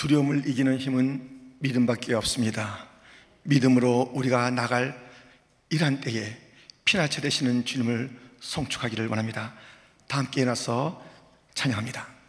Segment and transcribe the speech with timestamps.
[0.00, 1.28] 두려움을 이기는 힘은
[1.58, 2.86] 믿음밖에 없습니다.
[3.42, 4.98] 믿음으로 우리가 나갈
[5.68, 6.38] 이러한 때에
[6.86, 8.08] 피나쳐 되시는 주님을
[8.40, 9.52] 송축하기를 원합니다.
[10.08, 11.04] 다 함께 일어나서
[11.52, 12.19] 찬양합니다.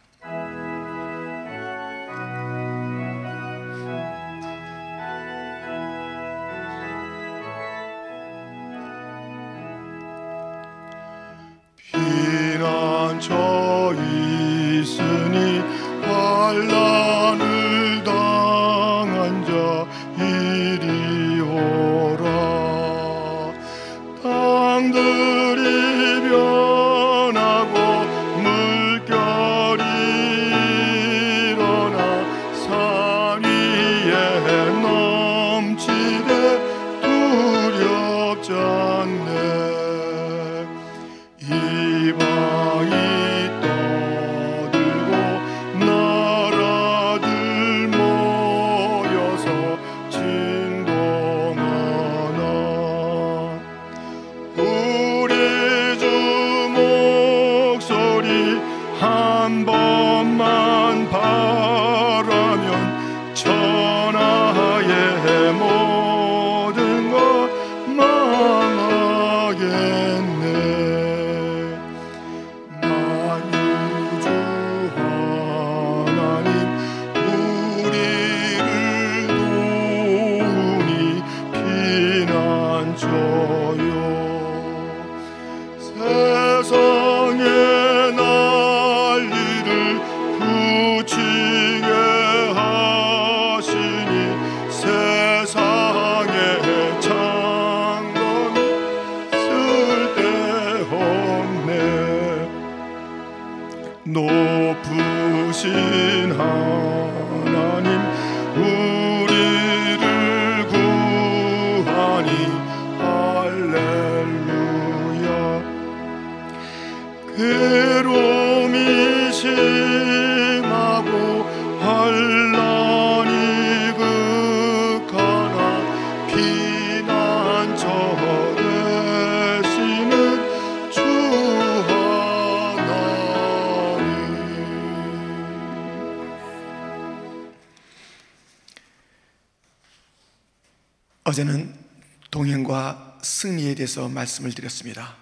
[143.92, 145.16] 대해서 말씀을 드렸습니다.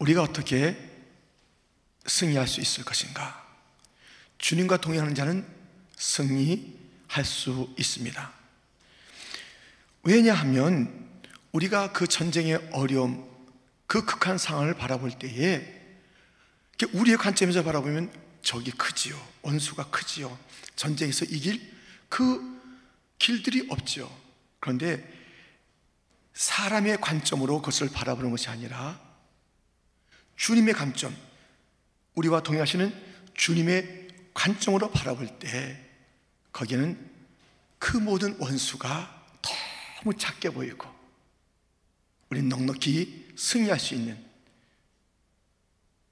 [0.00, 0.76] 우리가 어떻게
[2.06, 3.46] 승리할 수 있을 것인가?
[4.38, 5.46] 주님과 동행하는 자는
[5.96, 8.32] 승리할 수 있습니다.
[10.02, 11.08] 왜냐하면
[11.52, 13.28] 우리가 그 전쟁의 어려움,
[13.86, 15.62] 그 극한 상황을 바라볼 때에
[16.92, 18.12] 우리의 관점에서 바라보면
[18.42, 19.16] 적이 크지요.
[19.42, 20.36] 원수가 크지요.
[20.74, 21.60] 전쟁에서 이길
[22.08, 22.60] 그
[23.20, 24.10] 길들이 없지요.
[24.58, 25.17] 그런데
[26.38, 29.00] 사람의 관점으로 그것을 바라보는 것이 아니라
[30.36, 31.16] 주님의 관점,
[32.14, 32.94] 우리와 동행하시는
[33.34, 35.84] 주님의 관점으로 바라볼 때
[36.52, 37.10] 거기에는
[37.80, 40.88] 그 모든 원수가 너무 작게 보이고
[42.30, 44.24] 우리는 넉넉히 승리할 수 있는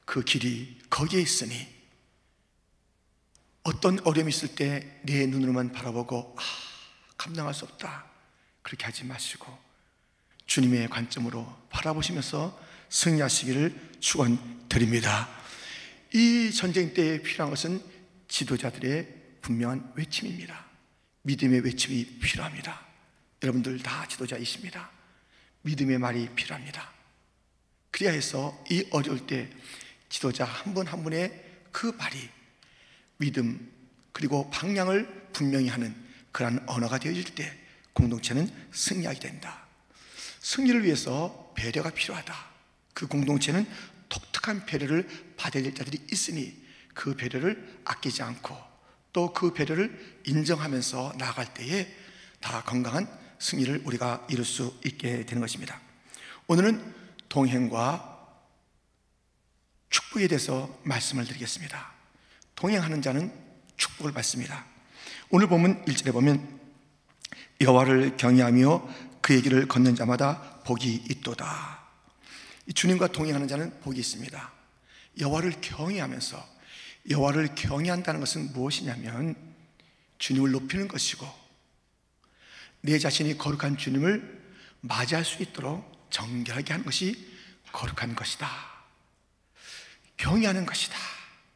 [0.04, 1.68] 그 길이 거기에 있으니
[3.62, 6.42] 어떤 어려움이 있을 때 내 눈으로만 바라보고 아,
[7.16, 8.06] 감당할 수 없다.
[8.62, 9.65] 그렇게 하지 마시고
[10.46, 12.58] 주님의 관점으로 바라보시면서
[12.88, 15.28] 승리하시기를 축원드립니다.
[16.14, 17.82] 이 전쟁 때에 필요한 것은
[18.28, 19.06] 지도자들의
[19.42, 20.64] 분명한 외침입니다.
[21.22, 22.86] 믿음의 외침이 필요합니다.
[23.42, 24.90] 여러분들 다 지도자이십니다.
[25.62, 26.92] 믿음의 말이 필요합니다.
[27.90, 29.50] 그래야 해서 이 어려울 때
[30.08, 32.16] 지도자 한 분한 분의 그 말이
[33.18, 33.72] 믿음
[34.12, 35.94] 그리고 방향을 분명히 하는
[36.32, 37.52] 그러한 언어가 되어질 때
[37.92, 39.65] 공동체는 승리하게 된다.
[40.46, 42.32] 승리를 위해서 배려가 필요하다.
[42.94, 43.66] 그 공동체는
[44.08, 46.56] 독특한 배려를 받아야 될 자들이 있으니
[46.94, 48.56] 그 배려를 아끼지 않고
[49.12, 51.92] 또 그 배려를 인정하면서 나아갈 때에
[52.38, 53.08] 다 건강한
[53.40, 55.80] 승리를 우리가 이룰 수 있게 되는 것입니다.
[56.46, 56.94] 오늘은
[57.28, 58.12] 동행과
[59.90, 61.92] 축복에 대해서 말씀을 드리겠습니다.
[62.54, 63.32] 동행하는 자는
[63.76, 64.64] 축복을 받습니다.
[65.30, 66.60] 오늘 보면 1절에 보면
[67.60, 71.80] 여호와를 경외하며 그의 길을 걷는 자마다 복이 있도다.
[72.72, 74.52] 주님과 동행하는 자는 복이 있습니다.
[75.18, 76.48] 여호와를 경외하면서
[77.10, 79.34] 여호와를 경외한다는 것은 무엇이냐면
[80.18, 81.26] 주님을 높이는 것이고
[82.82, 84.44] 내 자신이 거룩한 주님을
[84.82, 87.28] 맞이할 수 있도록 정결하게 하는 것이
[87.72, 88.48] 거룩한 것이다.
[90.18, 90.96] 경외하는 것이다.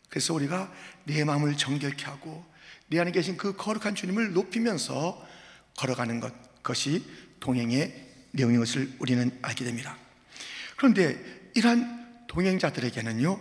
[0.09, 0.73] 그래서 우리가
[1.05, 2.45] 내 마음을 정결케 하고
[2.89, 5.25] 내 안에 계신 그 거룩한 주님을 높이면서
[5.77, 9.97] 걸어가는 것, 그것이 동행의 내용인 것을 우리는 알게 됩니다.
[10.77, 11.19] 그런데
[11.55, 13.41] 이러한 동행자들에게는요,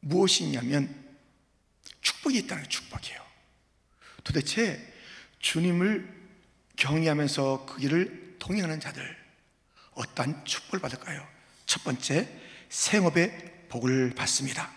[0.00, 0.94] 무엇이 있냐면
[2.02, 3.20] 축복이 있다는 축복이에요.
[4.22, 4.92] 도대체
[5.38, 6.12] 주님을
[6.76, 9.16] 경외하면서 그 길을 동행하는 자들,
[9.92, 11.26] 어떠한 축복을 받을까요?
[11.66, 12.28] 첫 번째,
[12.68, 14.70] 생업의 복을 받습니다.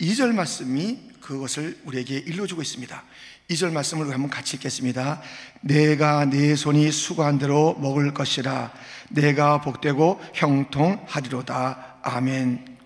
[0.00, 3.04] 2절 말씀이 그것을 우리에게 일러주고 있습니다.
[3.52, 5.20] 2절 말씀을 한번 같이 읽겠습니다.
[5.60, 8.72] 내가 내 손이 수고한 대로 먹을 것이라
[9.10, 11.98] 내가 복되고 형통하리로다.
[12.02, 12.78] 아멘.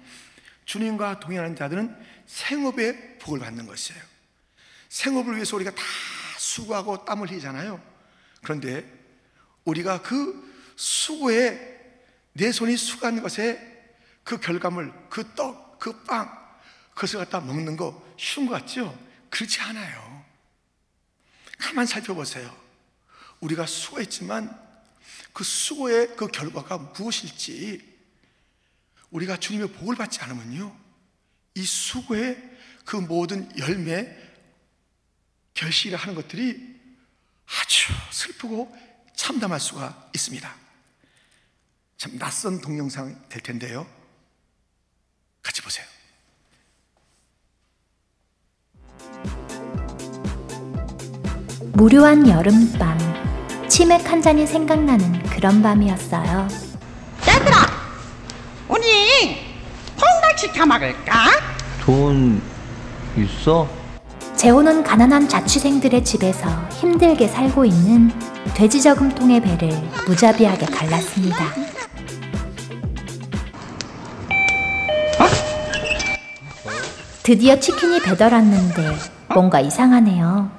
[0.65, 1.97] 주님과 동행하는 자들은
[2.27, 4.01] 생업의 복을 받는 것이에요.
[4.89, 5.83] 생업을 위해서 우리가 다
[6.39, 7.81] 수고하고 땀을 흘리잖아요.
[8.43, 8.85] 그런데
[9.65, 11.77] 우리가 그 수고에
[12.33, 13.75] 내 손이 수고한 것에
[14.25, 16.31] 그 결과물, 그 떡, 그 빵,
[16.95, 18.97] 그것을 갖다 먹는 거 쉬운 것 같죠?
[19.31, 20.26] 그렇지 않아요.
[21.59, 22.55] 가만 살펴보세요.
[23.41, 24.67] 우리가 수고했지만
[25.33, 27.97] 그 수고의 그 결과가 무엇일지
[29.11, 30.77] 우리가 주님의 복을 받지 않으면요.
[31.55, 34.17] 이 수고의 그 모든 열매,
[35.55, 36.77] 결실을 하는 것들이
[37.47, 38.77] 아주 슬프고
[39.15, 40.57] 참담할 수가 있습니다.
[41.97, 43.91] 참 낯선 동영상 될 텐데요.
[45.43, 45.96] 같이 보세요.
[51.77, 52.97] 무료한 여름밤,
[53.69, 56.49] 치맥 한 잔이 생각나는 그런 밤이었어요.
[57.29, 57.57] 얘들아,
[58.67, 58.83] 우리
[59.95, 61.13] 콩닥 시켜 먹을까?
[61.83, 62.41] 돈
[63.19, 63.69] 있어?
[64.37, 68.11] 재호는 가난한 자취생들의 집에서 힘들게 살고 있는
[68.55, 69.69] 돼지 저금통의 배를
[70.07, 71.45] 무자비하게 갈랐습니다.
[77.23, 78.97] 드디어 치킨이 배달 왔는데
[79.35, 80.56] 뭔가 이상하네요.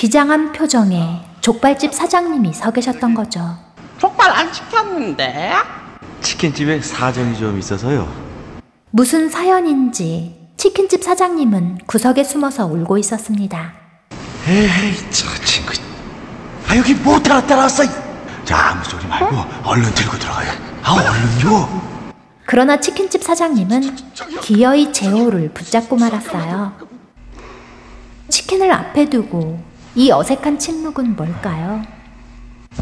[0.00, 3.54] 비장한 표정에 족발집 사장님이 서 계셨던 거죠.
[3.98, 5.52] 족발 안 시켰는데?
[6.22, 8.10] 치킨집에 사정이 좀 있어서요.
[8.92, 13.74] 무슨 사연인지 치킨집 사장님은 구석에 숨어서 울고 있었습니다.
[14.48, 15.74] 에이, 저 친구.
[16.66, 17.84] 아, 여기 못 따라 따라왔어.
[18.46, 19.36] 자, 아무 소리 말고
[19.68, 20.50] 얼른 들고 들어가요.
[20.82, 21.82] 아, 얼른요.
[22.46, 23.96] 그러나 치킨집 사장님은
[24.40, 26.72] 기어이 제호를 붙잡고 말았어요.
[28.30, 31.82] 치킨을 앞에 두고 이 어색한 침묵은 뭘까요?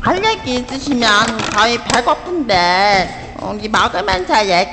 [0.02, 1.08] 할 얘기 있으시면
[1.52, 4.70] 저희 배고픈데 우리 먹으면서 얘기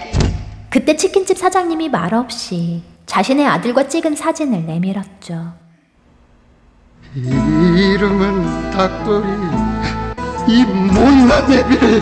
[0.69, 5.53] 그때 치킨집 사장님이 말없이 자신의 아들과 찍은 사진을 내밀었죠.
[7.15, 9.27] 이름은 닭돌이
[10.49, 12.01] 이 못난 애비를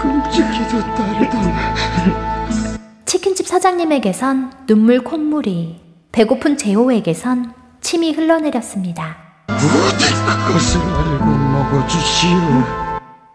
[0.00, 1.54] 끔찍히도 따르던
[3.04, 5.80] 치킨집 사장님에게선 눈물 콧물이,
[6.12, 9.16] 배고픈 제호에게선 침이 흘러내렸습니다.
[9.46, 12.38] 그것을 알고 먹어주시오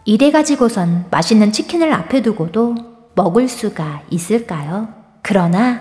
[0.05, 2.75] 이래 가지고선 맛있는 치킨을 앞에 두고도
[3.15, 4.89] 먹을 수가 있을까요?
[5.21, 5.79] 그러나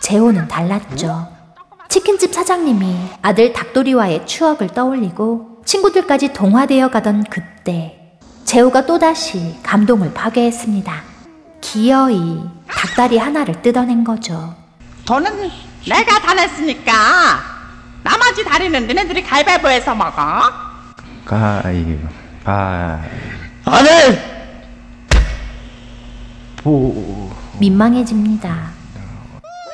[0.00, 1.28] 재호는 달랐죠.
[1.88, 10.92] 치킨집 사장님이 아들 닭도리와의 추억을 떠올리고 친구들까지 동화되어 가던 그때 재호가 또다시 감동을 파괴했습니다.
[11.60, 14.54] 기어이 닭다리 하나를 뜯어낸 거죠.
[15.06, 15.50] 돈은
[15.88, 16.92] 내가 다 냈으니까
[18.02, 20.20] 나머지 다리는 너네들이 가위바위보해서 먹어
[21.24, 21.98] 가이,
[22.44, 23.00] 바,
[23.64, 24.32] 안해
[26.62, 27.30] 보.
[27.58, 28.70] 민망해집니다.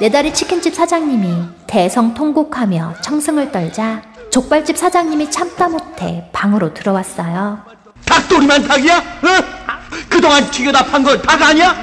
[0.00, 7.60] 내 다리 치킨집 사장님이 대성 통곡하며 청승을 떨자 족발집 사장님이 참다 못해 방으로 들어왔어요.
[8.06, 8.96] 닭도리만 닭이야?
[8.98, 9.58] 어?
[10.08, 11.74] 그동안 튀겨다 판건닭 아니야?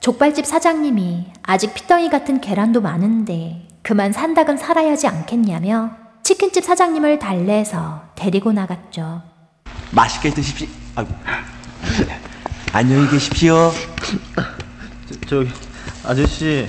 [0.00, 5.90] 족발집 사장님이 아직 피덩이 같은 계란도 많은데 그만 산 닭은 살아야지 않겠냐며
[6.22, 9.22] 치킨집 사장님을 달래서 데리고 나갔죠.
[9.92, 10.66] 맛있게 드십시오.
[10.96, 11.12] 아이고.
[12.72, 13.70] 안녕히 계십시오.
[15.28, 15.50] 저 기
[16.04, 16.68] 아저씨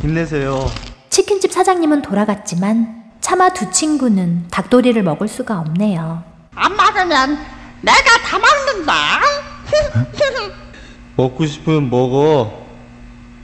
[0.00, 0.66] 힘내세요.
[1.10, 6.22] 치킨집 사장님은 돌아갔지만 차마 두 친구는 닭도리를 먹을 수가 없네요.
[6.54, 7.38] 안 먹으면
[7.82, 8.92] 내가 다 먹는다
[11.16, 12.65] 먹고 싶으면 먹어.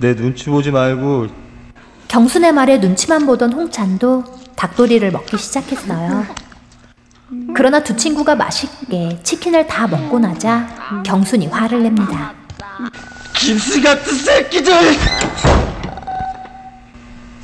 [0.02, 1.28] 내 눈치 보지 말고
[2.08, 4.24] 경순의 말에 눈치만 보던 홍찬도
[4.56, 6.26] 닭도리를 먹기 시작했어요.
[7.54, 12.34] 그러나 두 친구가 맛있게 치킨을 다 먹고 나자 경순이 화를 냅니다.
[13.36, 14.72] 김씨 같은 새끼들!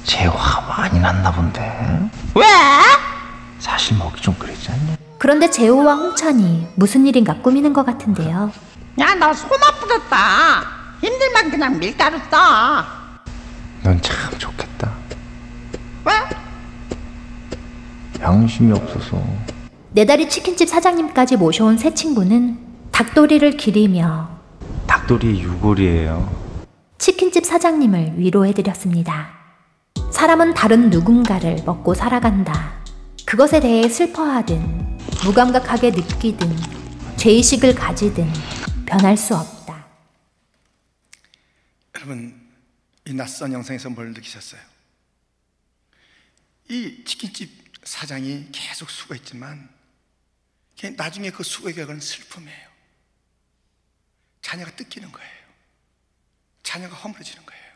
[0.02, 2.10] 재화 많이 났나 본데.
[2.34, 2.44] 왜?
[3.60, 4.96] 사실 먹기 좀 그랬지 않냐?
[5.18, 8.50] 그런데 재호와 홍찬이 무슨 일인가 꾸미는 것 같은데요.
[8.98, 12.84] 야너손 아프겠다 힘들면 그냥 밀가루 써
[13.84, 14.92] 넌 참 좋겠다.
[16.04, 16.12] 왜?
[18.20, 19.22] 양심이 없어서
[19.92, 22.58] 네 다리 치킨집 사장님까지 모셔온 새 친구는
[22.90, 24.28] 닭도리를 기리며
[24.88, 26.28] 닭도리의 유골이에요.
[26.98, 29.28] 치킨집 사장님을 위로해드렸습니다.
[30.10, 32.72] 사람은 다른 누군가를 먹고 살아간다.
[33.24, 36.50] 그것에 대해 슬퍼하든, 무감각하게 느끼든,
[37.16, 38.28] 죄의식을 가지든,
[38.86, 39.57] 변할 수 없다.
[42.08, 42.48] 여러분
[43.04, 44.62] 이 낯선 영상에서 뭘 느끼셨어요?
[46.70, 49.68] 이 치킨집 사장이 계속 수고했지만
[50.74, 52.68] 걔 나중에 그 수고의 결과는 슬픔이에요.
[54.40, 55.48] 자녀가 뜯기는 거예요.
[56.62, 57.74] 자녀가 허물어지는 거예요.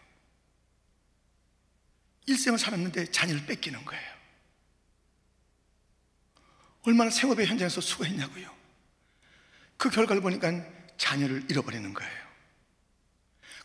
[2.27, 4.13] 일생을 살았는데 자녀를 뺏기는 거예요.
[6.85, 8.51] 얼마나 생업의 현장에서 수고했냐고요.
[9.77, 10.65] 그 결과를 보니까
[10.97, 12.22] 자녀를 잃어버리는 거예요.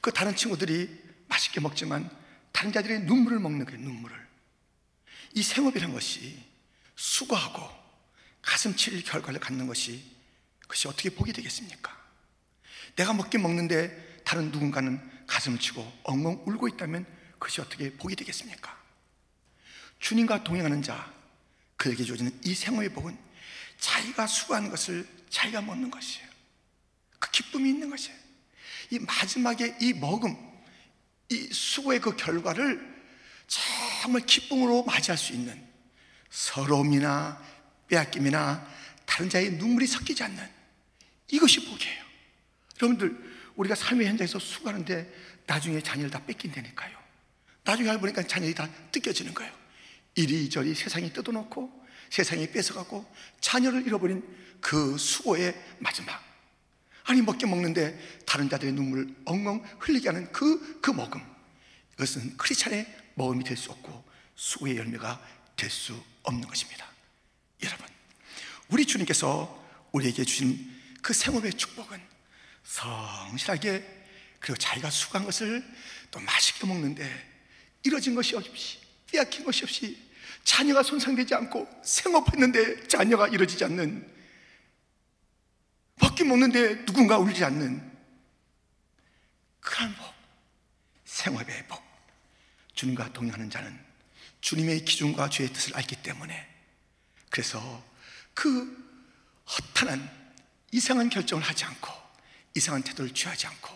[0.02, 0.90] 그 다른 친구들이
[1.28, 2.10] 맛있게 먹지만
[2.52, 4.28] 다른 자들의 눈물을 먹는 거예요, 눈물을.
[5.34, 6.44] 이 생업이라는 것이
[6.96, 7.70] 수고하고
[8.42, 10.04] 가슴 칠 결과를 갖는 것이
[10.62, 11.96] 그것이 어떻게 복이 되겠습니까?
[12.96, 18.76] 내가 먹긴 먹는데 다른 누군가는 가슴을 치고 엉엉 울고 있다면 그것이 어떻게 복이 되겠습니까?
[20.00, 21.14] 주님과 동행하는 자,
[21.76, 23.18] 그에게 주어지는 이 생업의 복은
[23.80, 26.28] 자기가 수고하는 것을 자기가 먹는 것이에요.
[27.20, 28.18] 그 기쁨이 있는 것이에요.
[28.90, 30.36] 이 마지막에 이 먹음,
[31.30, 32.98] 이 수고의 그 결과를
[33.48, 35.66] 정말 기쁨으로 맞이할 수 있는
[36.30, 37.42] 서러움이나
[37.88, 38.68] 빼앗김이나
[39.06, 40.50] 다른 자의 눈물이 섞이지 않는
[41.32, 42.04] 이것이 복이에요.
[42.82, 43.18] 여러분들
[43.56, 45.14] 우리가 삶의 현장에서 수고하는데
[45.46, 46.98] 나중에 자녀를 다 뺏긴다니까요.
[47.64, 49.52] 나중에 알고 보니까 자녀들이 다 뜯겨지는 거예요.
[50.16, 53.06] 이리저리 세상이 뜯어놓고 세상이 뺏어가고
[53.40, 54.24] 자녀를 잃어버린
[54.62, 56.27] 그 수고의 마지막.
[57.08, 61.22] 아니 먹게 먹는데 다른 자들의 눈물을 엉엉 흘리게 하는 그, 그 먹음.
[61.94, 62.86] 이것은 크리스찬의
[63.16, 64.04] 먹음이 될 수 없고
[64.36, 65.20] 수고의 열매가
[65.56, 66.86] 될 수 없는 것입니다.
[67.64, 67.88] 여러분,
[68.68, 70.70] 우리 주님께서 우리에게 주신
[71.02, 72.00] 그 생업의 축복은
[72.64, 73.84] 성실하게
[74.40, 75.64] 그리고 자기가 수고한 것을
[76.12, 77.10] 또 맛있게 먹는데
[77.84, 79.98] 이뤄진 것이 없이 빼앗긴 것이 없이
[80.44, 84.17] 자녀가 손상되지 않고 생업했는데 자녀가 이루어지지 않는
[86.00, 87.98] 먹긴 먹는데 누군가 울지 않는
[89.60, 90.14] 그런 복
[91.06, 91.84] 생업의 복.
[92.74, 93.78] 주님과 동행하는 자는
[94.42, 96.48] 주님의 기준과 주의 뜻을 알기 때문에.
[97.30, 97.84] 그래서
[98.34, 98.86] 그
[99.48, 100.10] 허탄한
[100.72, 101.92] 이상한 결정을 하지 않고
[102.56, 103.76] 이상한 태도를 취하지 않고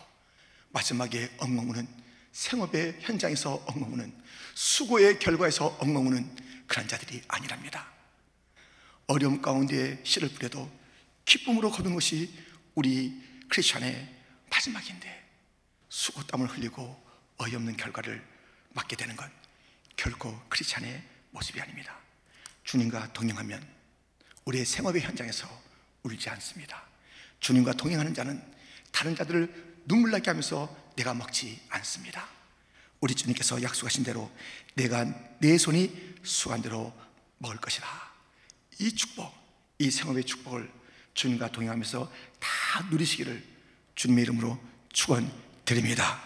[0.70, 1.86] 마지막에 엉엉 우는
[2.32, 4.22] 생업의 현장에서 엉엉 우는
[4.54, 6.36] 수고의 결과에서 엉엉 우는
[6.66, 7.90] 그런 자들이 아니랍니다.
[9.06, 10.70] 어려움 가운데 씨를 뿌려도
[11.24, 12.32] 기쁨으로 거둔 것이
[12.74, 14.08] 우리 크리스천의
[14.50, 15.22] 마지막인데
[15.88, 17.02] 수고 땀을 흘리고
[17.38, 18.24] 어이없는 결과를
[18.70, 19.30] 맞게 되는 건
[19.96, 21.98] 결코 크리스찬의 모습이 아닙니다.
[22.64, 23.66] 주님과 동행하면
[24.44, 25.48] 우리의 생업의 현장에서
[26.02, 26.82] 울지 않습니다.
[27.40, 28.42] 주님과 동행하는 자는
[28.90, 32.28] 다른 자들을 눈물 나게 하면서 내가 먹지 않습니다.
[33.00, 34.30] 우리 주님께서 약속하신 대로
[34.74, 35.04] 내가
[35.38, 36.92] 내 손이 수한 대로
[37.38, 37.86] 먹을 것이라.
[38.78, 39.32] 이 축복,
[39.78, 40.81] 이 생업의 축복을
[41.14, 43.42] 주님과 동행하면서 다 누리시기를
[43.94, 44.58] 주님의 이름으로
[44.92, 46.22] 축원드립니다.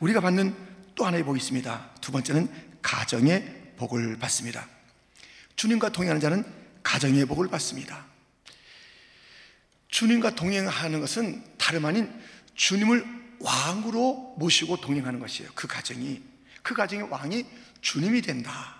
[0.00, 0.54] 우리가 받는
[0.94, 1.90] 또 하나의 복이 있습니다.
[2.00, 2.48] 두 번째는
[2.82, 4.68] 가정의 복을 받습니다.
[5.56, 6.44] 주님과 동행하는 자는
[6.82, 8.06] 가정의 복을 받습니다.
[9.88, 12.12] 주님과 동행하는 것은 다름 아닌
[12.54, 13.04] 주님을
[13.40, 15.50] 왕으로 모시고 동행하는 것이에요.
[15.54, 16.22] 그 가정이
[16.62, 17.46] 그 가정의 왕이
[17.80, 18.76] 주님이 된다.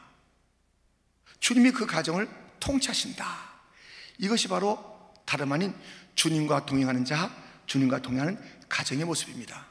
[1.40, 3.26] 주님이 그 가정을 통치하신다.
[4.18, 4.95] 이것이 바로
[5.26, 5.74] 다름 아닌
[6.14, 7.30] 주님과 동행하는 자,
[7.66, 9.66] 주님과 동행하는 가정의 모습입니다.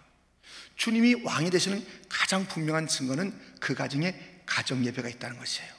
[0.75, 5.73] 주님이 왕이 되시는 가장 분명한 증거는 그 가정에 가정 예배가 있다는 것이에요.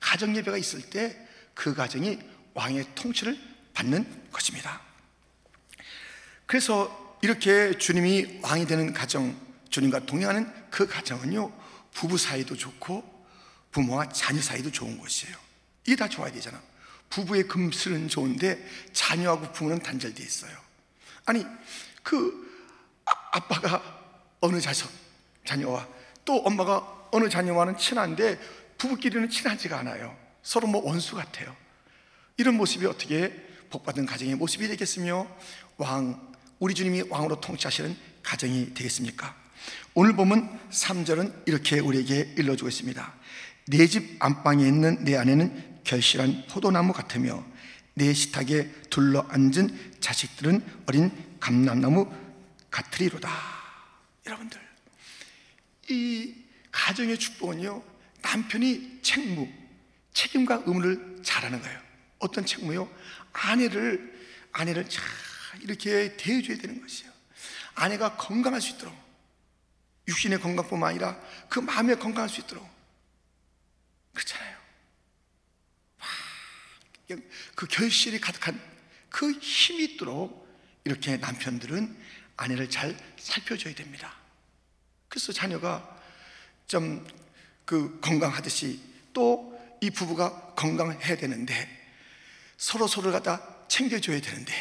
[0.00, 2.18] 가정 예배가 있을 때 그 가정이
[2.52, 3.38] 왕의 통치를
[3.72, 4.80] 받는 것입니다.
[6.46, 9.40] 그래서 이렇게 주님이 왕이 되는 가정,
[9.70, 11.50] 주님과 동행하는 그 가정은요,
[11.92, 13.24] 부부 사이도 좋고
[13.70, 15.36] 부모와 자녀 사이도 좋은 것이에요.
[15.86, 16.60] 이게 다 좋아야 되잖아.
[17.14, 18.58] 부부의 금슬은 좋은데
[18.92, 20.52] 자녀하고 부모는 단절되어 있어요.
[21.24, 21.46] 아니,
[22.02, 22.42] 그
[23.06, 23.82] 아, 아빠가
[24.40, 24.88] 어느 자식,
[25.44, 25.86] 자녀와
[26.24, 28.38] 또 엄마가 어느 자녀와는 친한데
[28.78, 30.16] 부부끼리는 친하지가 않아요.
[30.42, 31.54] 서로 뭐 원수 같아요.
[32.36, 33.32] 이런 모습이 어떻게
[33.70, 35.28] 복받은 가정의 모습이 되겠으며
[35.76, 39.36] 왕, 우리 주님이 왕으로 통치하시는 가정이 되겠습니까?
[39.94, 43.14] 오늘 보면 3절은 이렇게 우리에게 일러주고 있습니다.
[43.68, 47.44] 내 집 안방에 있는 내 아내는 결실한 포도나무 같으며
[47.94, 52.10] 내 식탁에 둘러앉은 자식들은 어린 감람나무
[52.70, 53.30] 같으리로다.
[54.26, 54.60] 여러분들,
[55.90, 56.34] 이
[56.72, 57.82] 가정의 축복은요,
[58.22, 59.48] 남편이 책무,
[60.12, 61.80] 책임과 의무를 잘하는 거예요.
[62.18, 62.90] 어떤 책무요?
[63.32, 64.12] 아내를
[64.52, 65.04] 아내를 잘
[65.60, 67.12] 이렇게 대해줘야 되는 것이에요.
[67.74, 68.94] 아내가 건강할 수 있도록
[70.08, 72.68] 육신의 건강뿐만 아니라 그 마음의 건강할 수 있도록
[74.12, 74.53] 그렇잖아요.
[77.10, 77.16] 와,
[77.54, 78.60] 그 결실이 가득한
[79.10, 80.48] 그 힘이 있도록
[80.84, 81.96] 이렇게 남편들은
[82.36, 84.14] 아내를 잘 살펴줘야 됩니다.
[85.08, 86.00] 그래서 자녀가
[86.66, 87.06] 좀
[87.64, 88.78] 그 건강하듯이
[89.12, 91.68] 또 이 부부가 건강해야 되는데
[92.56, 94.52] 서로 서로를 갖다 챙겨줘야 되는데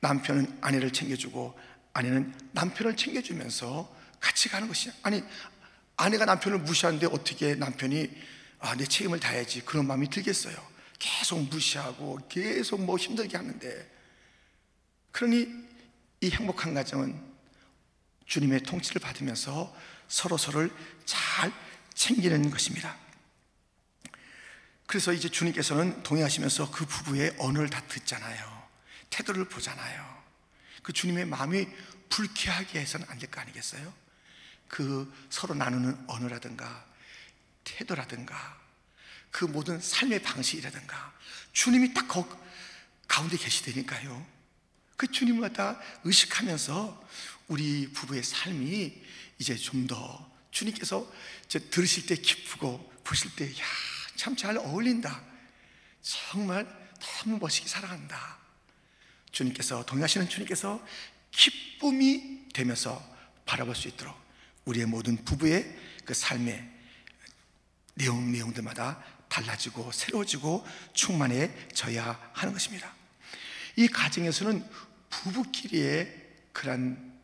[0.00, 1.58] 남편은 아내를 챙겨주고
[1.94, 4.92] 아내는 남편을 챙겨주면서 같이 가는 것이야.
[5.02, 5.22] 아니
[5.96, 8.10] 아내가 남편을 무시하는데 어떻게 남편이
[8.58, 10.54] 아, 내 책임을 다해야지 그런 마음이 들겠어요.
[10.98, 13.98] 계속 무시하고 계속 뭐 힘들게 하는데
[15.12, 15.48] 그러니
[16.20, 17.20] 이 행복한 가정은
[18.26, 19.74] 주님의 통치를 받으면서
[20.08, 20.70] 서로 서로를
[21.04, 21.52] 잘
[21.94, 22.96] 챙기는 것입니다.
[24.86, 28.68] 그래서 이제 주님께서는 동의하시면서 그 부부의 언어를 다 듣잖아요.
[29.10, 30.22] 태도를 보잖아요.
[30.82, 31.66] 그 주님의 마음이
[32.08, 33.92] 불쾌하게 해서는 안 될 거 아니겠어요?
[34.66, 36.86] 그 서로 나누는 언어라든가
[37.64, 38.57] 태도라든가
[39.30, 41.14] 그 모든 삶의 방식이라든가
[41.52, 42.26] 주님이 딱 거,
[43.06, 44.26] 가운데 계시다니까요.
[44.96, 47.08] 그 주님을 갖다 의식하면서
[47.48, 49.02] 우리 부부의 삶이
[49.38, 51.10] 이제 좀 더 주님께서
[51.70, 53.64] 들으실 때 기쁘고 보실 때 야,
[54.16, 55.22] 참 잘 어울린다.
[56.02, 56.66] 정말
[57.00, 58.38] 너무 멋있게 살아간다.
[59.30, 60.84] 주님께서 동의하시는 주님께서
[61.30, 63.02] 기쁨이 되면서
[63.46, 64.16] 바라볼 수 있도록
[64.64, 66.68] 우리의 모든 부부의 그 삶의
[67.94, 72.94] 내용 내용들마다 달라지고 새로워지고 충만해져야 하는 것입니다.
[73.76, 74.68] 이 가정에서는
[75.10, 77.18] 부부끼리의 그런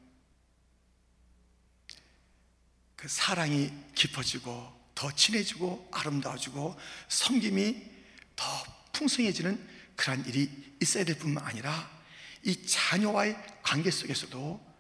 [2.97, 7.83] 그 사랑이 깊어지고 더 친해지고 아름다워지고 섬김이
[8.37, 8.45] 더
[8.93, 11.91] 풍성해지는 그러한 일이 있어야 될 뿐만 아니라
[12.45, 14.75] 이 자녀와의 관계 속에서도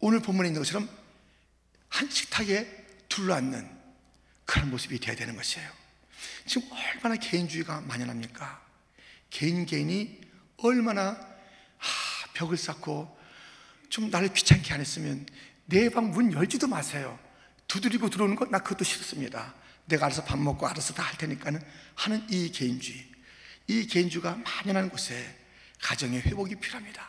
[0.00, 0.88] 오늘 본문에 있는 것처럼
[1.88, 3.73] 한 식탁에 둘러앉는
[4.44, 5.70] 그런 모습이 되어야 되는 것이에요.
[6.46, 8.62] 지금 얼마나 개인주의가 만연합니까?
[9.30, 10.20] 개인 개인이
[10.58, 11.86] 얼마나 아,
[12.34, 13.18] 벽을 쌓고
[13.88, 15.26] 좀 나를 귀찮게 안 했으면
[15.66, 17.18] 내 방 문 열지도 마세요.
[17.68, 19.54] 두드리고 들어오는 거 나 그것도 싫습니다.
[19.86, 21.60] 내가 알아서 밥 먹고 알아서 다 할 테니까는
[21.94, 23.04] 하는 이 개인주의.
[23.66, 25.38] 이 개인주의가 만연한 곳에
[25.80, 27.08] 가정의 회복이 필요합니다.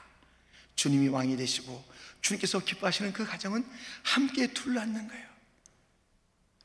[0.75, 1.83] 주님이 왕이 되시고
[2.21, 3.65] 주님께서 기뻐하시는 그 가정은
[4.03, 5.24] 함께 둘러앉는 거예요.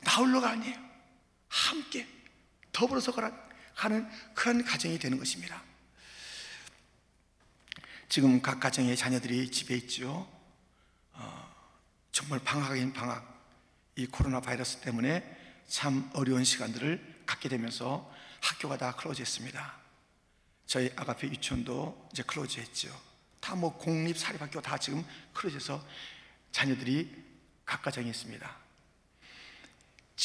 [0.01, 0.77] 나 홀로가 아니에요.
[1.49, 2.07] 함께
[2.73, 3.13] 더불어서
[3.75, 5.63] 가는 그런 가정이 되는 것입니다.
[8.09, 10.29] 지금 각 가정의 자녀들이 집에 있죠.
[11.13, 11.55] 어,
[12.13, 13.29] 정말 방학인 방학.
[13.97, 15.23] 이 코로나 바이러스 때문에
[15.69, 18.11] 참 어려운 시간들을 갖게 되면서
[18.41, 19.79] 학교가 다 클로즈했습니다.
[20.67, 23.11] 저희 아가페 유치원도 이제 클로즈했죠.
[23.41, 25.85] 다 뭐 공립 사립학교 다 지금 클로즈해서
[26.53, 27.11] 자녀들이
[27.65, 28.60] 각 가정에 있습니다.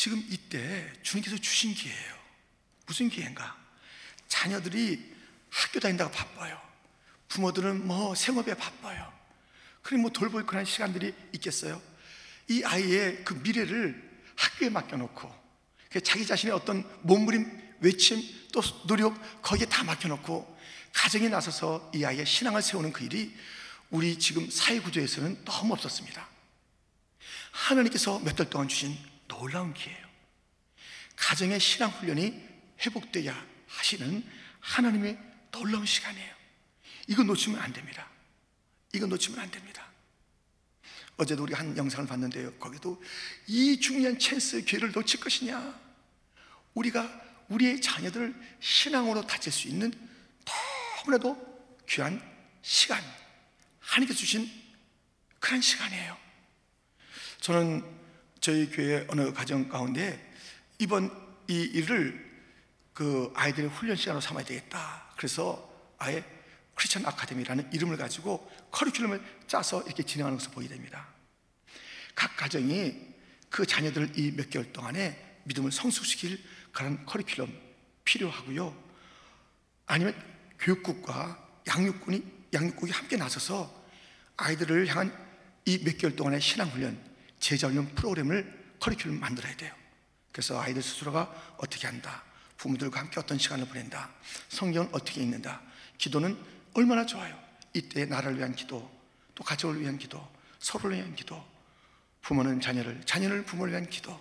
[0.06, 2.16] 지금 이때 주님께서 주신 기회예요.
[2.86, 3.58] 무슨 기회인가?
[4.28, 5.04] 자녀들이
[5.50, 6.62] 학교 다닌다고 바빠요.
[7.28, 9.12] 부모들은 뭐 생업에 바빠요.
[9.82, 11.82] 그럼 뭐 돌볼 그런 시간들이 있겠어요?
[12.48, 15.34] 이 아이의 그 미래를 학교에 맡겨놓고
[16.04, 18.22] 자기 자신의 어떤 몸부림, 외침,
[18.54, 20.60] 또 노력 거기에 다 맡겨놓고
[20.94, 23.36] 가정에 나서서 이 아이의 신앙을 세우는 그 일이
[23.90, 26.30] 우리 지금 사회 구조에서는 너무 없었습니다.
[27.50, 30.06] 하나님께서 몇 달 동안 주신 놀라운 기회예요.
[31.16, 32.42] 가정의 신앙 훈련이
[32.86, 34.24] 회복돼야 하시는
[34.60, 35.18] 하나님의
[35.52, 36.36] 놀라운 시간이에요.
[37.08, 38.10] 이거 놓치면 안 됩니다.
[38.94, 39.86] 이거 놓치면 안 됩니다.
[41.18, 42.54] 어제도 우리 한 영상을 봤는데요.
[42.56, 43.02] 거기도
[43.48, 45.80] 이 중요한 찬스 기회를 놓칠 것이냐?
[46.74, 49.94] 우리가 우리의 자녀들을 신앙으로 다질 수 있는
[51.06, 52.22] 너무나도 귀한
[52.62, 53.02] 시간,
[53.80, 54.50] 하나님께서 주신
[55.40, 56.18] 그런 시간이에요.
[57.40, 58.05] 저는
[58.46, 60.24] 저희 교회 어느 가정 가운데
[60.78, 61.10] 이번
[61.48, 62.44] 이 일을
[62.94, 65.12] 그 아이들의 훈련 시간으로 삼아야 되겠다.
[65.18, 66.24] 그래서 아예
[66.76, 71.08] 크리스천 아카데미라는 이름을 가지고 커리큘럼을 짜서 이렇게 진행하는 것을 보게 됩니다.
[72.14, 72.96] 각 가정이
[73.50, 76.40] 그 자녀들을 이 몇 개월 동안에 믿음을 성숙시킬
[76.72, 77.52] 그런 커리큘럼
[78.04, 78.78] 필요하고요.
[79.88, 80.14] 아니면
[80.60, 83.74] 교육국과 양육군이 양육국이 함께 나서서
[84.38, 85.12] 아이들을 향한
[85.66, 87.15] 이 몇 개월 동안의 신앙 훈련,
[87.46, 89.72] 제자 훈련 프로그램을 커리큘럼 만들어야 돼요.
[90.32, 92.24] 그래서 아이들 스스로가 어떻게 한다,
[92.58, 94.10] 부모들과 함께 어떤 시간을 보낸다,
[94.50, 95.62] 성경은 어떻게 읽는다,
[96.00, 96.36] 기도는
[96.74, 97.40] 얼마나 좋아요.
[97.74, 98.90] 이때 나라를 위한 기도,
[99.36, 100.28] 또 가족을 위한 기도,
[100.58, 101.40] 서로를 위한 기도,
[102.24, 104.20] 부모는 자녀를, 자녀를 부모를 위한 기도,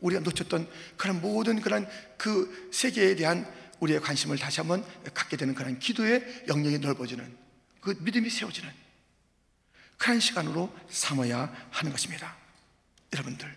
[0.00, 3.46] 우리가 놓쳤던 그런 모든 그런 그 세계에 대한
[3.80, 4.82] 우리의 관심을 다시 한번
[5.12, 7.36] 갖게 되는 그런 기도의 영역이 넓어지는
[7.82, 8.72] 그 믿음이 세워지는
[9.98, 12.40] 그런 시간으로 삼아야 하는 것입니다.
[13.12, 13.56] 여러분들,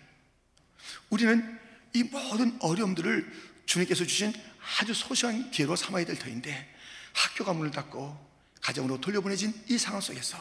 [1.10, 1.58] 우리는
[1.94, 4.32] 이 모든 어려움들을 주님께서 주신
[4.80, 6.74] 아주 소소한 기회로 삼아야 될 터인데
[7.14, 8.26] 학교가 문을 닫고
[8.60, 10.36] 가정으로 돌려보내진 이 상황 속에서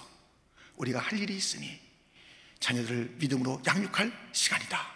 [0.75, 1.80] 우리가 할 일이 있으니
[2.60, 4.93] 자녀들을 믿음으로 양육할 시간이다.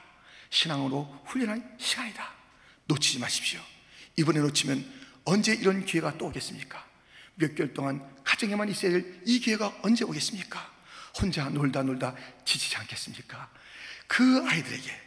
[0.50, 2.34] 신앙으로 훈련할 시간이다.
[2.86, 3.62] 놓치지 마십시오.
[4.18, 6.86] 이번에 놓치면 언제 이런 기회가 또 오겠습니까?
[7.36, 10.74] 몇 개월 동안 가정에만 있어야 될 이 기회가 언제 오겠습니까?
[11.22, 13.50] 혼자 놀다 놀다 지치지 않겠습니까?
[14.10, 15.02] 그 아이들에게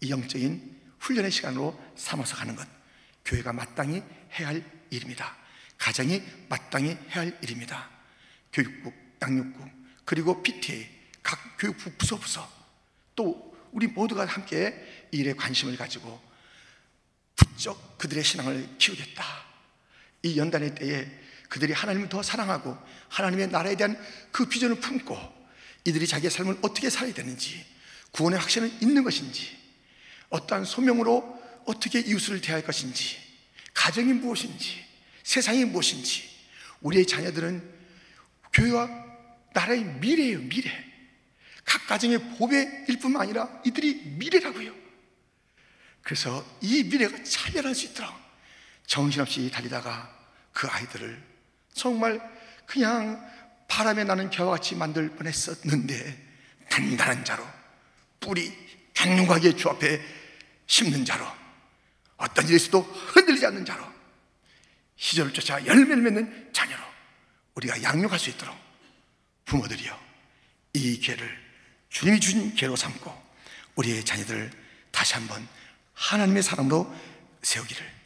[0.00, 2.68] 이 영적인 훈련의 시간으로 삼아서 가는 것
[3.24, 4.02] 교회가 마땅히
[4.38, 5.36] 해야 할 일입니다.
[5.78, 7.88] 가정이 마땅히 해야 할 일입니다.
[8.52, 9.70] 교육국, 양육국,
[10.04, 10.86] 그리고 PTA,
[11.22, 12.52] 각 교육부 부서 부서
[13.14, 16.20] 또 우리 모두가 함께 이 일에 관심을 가지고
[17.36, 19.24] 부쩍 그들의 신앙을 키우겠다.
[20.24, 21.06] 이 연단의 때에
[21.48, 22.76] 그들이 하나님을 더 사랑하고
[23.10, 23.96] 하나님의 나라에 대한
[24.32, 25.16] 그 비전을 품고
[25.84, 27.64] 이들이 자기의 삶을 어떻게 살아야 되는지
[28.12, 29.56] 구원의 확신은 있는 것인지
[30.30, 33.16] 어떠한 소명으로 어떻게 이웃을 대할 것인지
[33.74, 34.84] 가정이 무엇인지
[35.22, 36.28] 세상이 무엇인지
[36.80, 37.80] 우리의 자녀들은
[38.52, 38.88] 교회와
[39.52, 40.70] 나라의 미래예요 미래.
[41.64, 44.74] 각 가정의 보배일 뿐만 아니라 이들이 미래라고요.
[46.02, 48.12] 그래서 이 미래가 찬란할 수 있도록
[48.86, 50.10] 정신없이 달리다가
[50.52, 51.22] 그 아이들을
[51.72, 52.20] 정말
[52.66, 53.24] 그냥
[53.68, 56.28] 바람에 나는 겨와 같이 만들 뻔했었는데
[56.68, 57.46] 단단한 자로
[58.20, 58.52] 뿌리
[58.94, 60.00] 견고하게 주 앞에
[60.66, 61.26] 심는 자로
[62.16, 63.82] 어떤 있어도 흔들리지 않는 자로
[64.96, 66.82] 시절을 쫓아 열매를 맺는 자녀로
[67.54, 68.54] 우리가 양육할 수 있도록
[69.46, 69.98] 부모들이요
[70.74, 71.50] 이 기회를
[71.88, 73.30] 주님이 주신 기회로 삼고
[73.76, 74.50] 우리의 자녀들을
[74.90, 75.46] 다시 한번
[75.94, 76.94] 하나님의 사람으로
[77.42, 78.00] 세우기를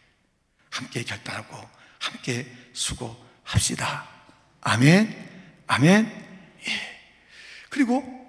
[0.71, 4.09] 함께 결단하고 함께 수고합시다.
[4.61, 5.65] 아멘.
[5.67, 6.59] 아멘.
[6.67, 7.01] 예.
[7.69, 8.24] 그리고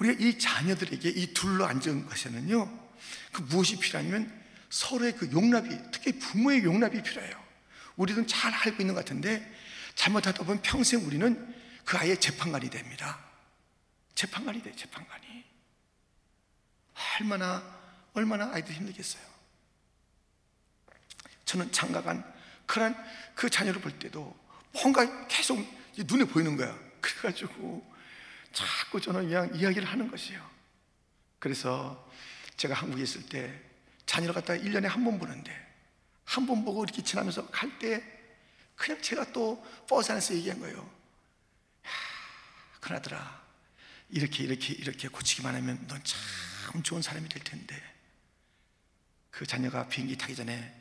[0.00, 2.80] 우리가 이 자녀들에게 이 둘러 앉은 것에는요,
[3.32, 4.32] 그 무엇이 필요하냐면
[4.70, 7.38] 서로의 그 용납이, 특히 부모의 용납이 필요해요.
[7.96, 9.46] 우리는 잘 알고 있는 것 같은데
[9.94, 13.18] 잘못하다 보면 평생 우리는 그 아이의 재판관이 됩니다.
[14.14, 15.44] 재판관이 돼, 재판관이.
[17.20, 17.62] 얼마나,
[18.14, 19.22] 얼마나 아이들 힘들겠어요.
[21.44, 22.24] 저는 장가간
[22.64, 22.96] 그런
[23.34, 24.38] 그 자녀를 볼 때도
[24.72, 25.58] 뭔가 계속
[25.98, 26.78] 눈에 보이는 거야.
[27.00, 27.89] 그래가지고
[28.52, 30.48] 자꾸 저는 그냥 이야기를 하는 것이에요.
[31.38, 32.10] 그래서
[32.56, 33.60] 제가 한국에 있을 때
[34.06, 35.50] 자녀를 갖다가 1년에 한 번 보는데
[36.24, 38.02] 한 번 보고 이렇게 지나면서 갈 때
[38.76, 40.78] 그냥 제가 또 버스 안에서 얘기한 거예요.
[41.86, 41.90] 야,
[42.80, 43.40] 그나들아
[44.10, 47.80] 이렇게 이렇게 이렇게 고치기만 하면 넌 참 좋은 사람이 될 텐데
[49.30, 50.74] 그 자녀가 비행기 타기 전에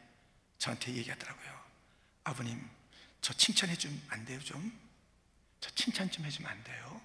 [0.60, 1.60] 저한테 얘기하더라고요.
[2.26, 2.68] 아버님,
[3.22, 4.72] 저 칭찬해 주면 안 돼요, 좀?
[5.62, 7.02] 저 칭찬 좀 해주면 안 돼요?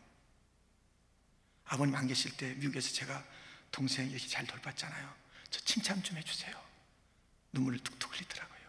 [1.74, 3.24] 아버님 안 계실 때 미국에서 제가
[3.72, 5.12] 동생 이렇게 잘 돌봤잖아요.
[5.50, 6.54] 저 칭찬 좀 해주세요.
[7.52, 8.60] 눈물을 툭툭 흘리더라고요.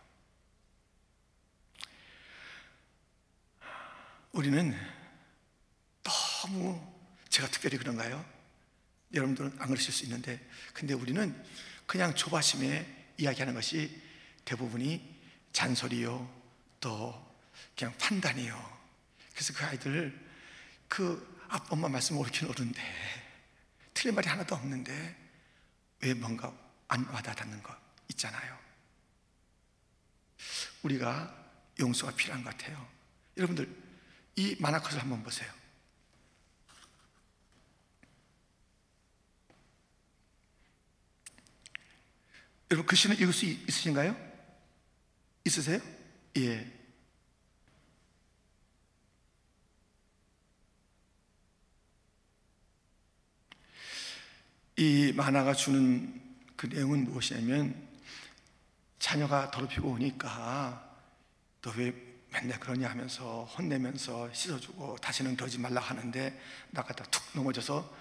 [4.31, 4.75] 우리는
[6.01, 6.93] 너무
[7.29, 8.25] 제가 특별히 그런가요?
[9.13, 11.45] 여러분들은 안 그러실 수 있는데, 근데 우리는
[11.85, 14.01] 그냥 조바심에 이야기하는 것이
[14.45, 15.15] 대부분이
[15.53, 16.27] 잔소리요,
[16.79, 17.37] 또
[17.77, 18.79] 그냥 판단이요.
[19.31, 20.27] 그래서 그 아이들
[20.87, 22.81] 그 아빠 엄마 말씀 옳긴 옳은데
[23.93, 25.15] 틀린 말이 하나도 없는데
[26.01, 26.53] 왜 뭔가
[26.87, 27.75] 안 와닿는 거
[28.09, 28.57] 있잖아요.
[30.83, 31.45] 우리가
[31.79, 32.87] 용서가 필요한 것 같아요.
[33.37, 33.83] 여러분들
[34.35, 35.51] 이 만화 컷을 한번 보세요.
[42.71, 44.15] 여러분 글씨는 읽을 수 있으신가요?
[45.45, 45.79] 있으세요?
[46.37, 46.74] 예.
[54.77, 56.21] 이 만화가 주는
[56.55, 57.75] 그 내용은 무엇이냐면
[58.99, 60.97] 자녀가 더럽히고 오니까
[61.61, 67.95] 너 왜 맨날 그러냐 하면서 혼내면서 씻어주고 다시는 그러지 말라 하는데 나가다 툭 넘어져서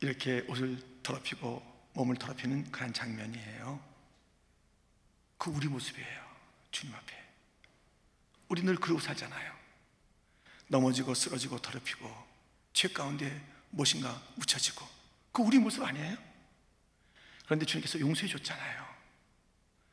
[0.00, 3.80] 이렇게 옷을 더럽히고 몸을 더럽히는 그런 장면이에요.
[5.38, 6.24] 그 우리 모습이에요.
[6.72, 7.14] 주님 앞에.
[8.48, 9.52] 우리 늘 그러고 살잖아요.
[10.66, 12.12] 넘어지고 쓰러지고 더럽히고
[12.72, 14.84] 죄 가운데 무엇인가 묻혀지고
[15.38, 16.16] 그 우리 모습 아니에요?
[17.44, 18.88] 그런데 주님께서 용서해 줬잖아요.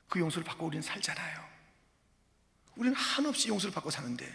[0.10, 1.48] 그 용서를 받고 우리는 살잖아요.
[2.76, 4.28] 우리는 한없이 용서를 받고 사는데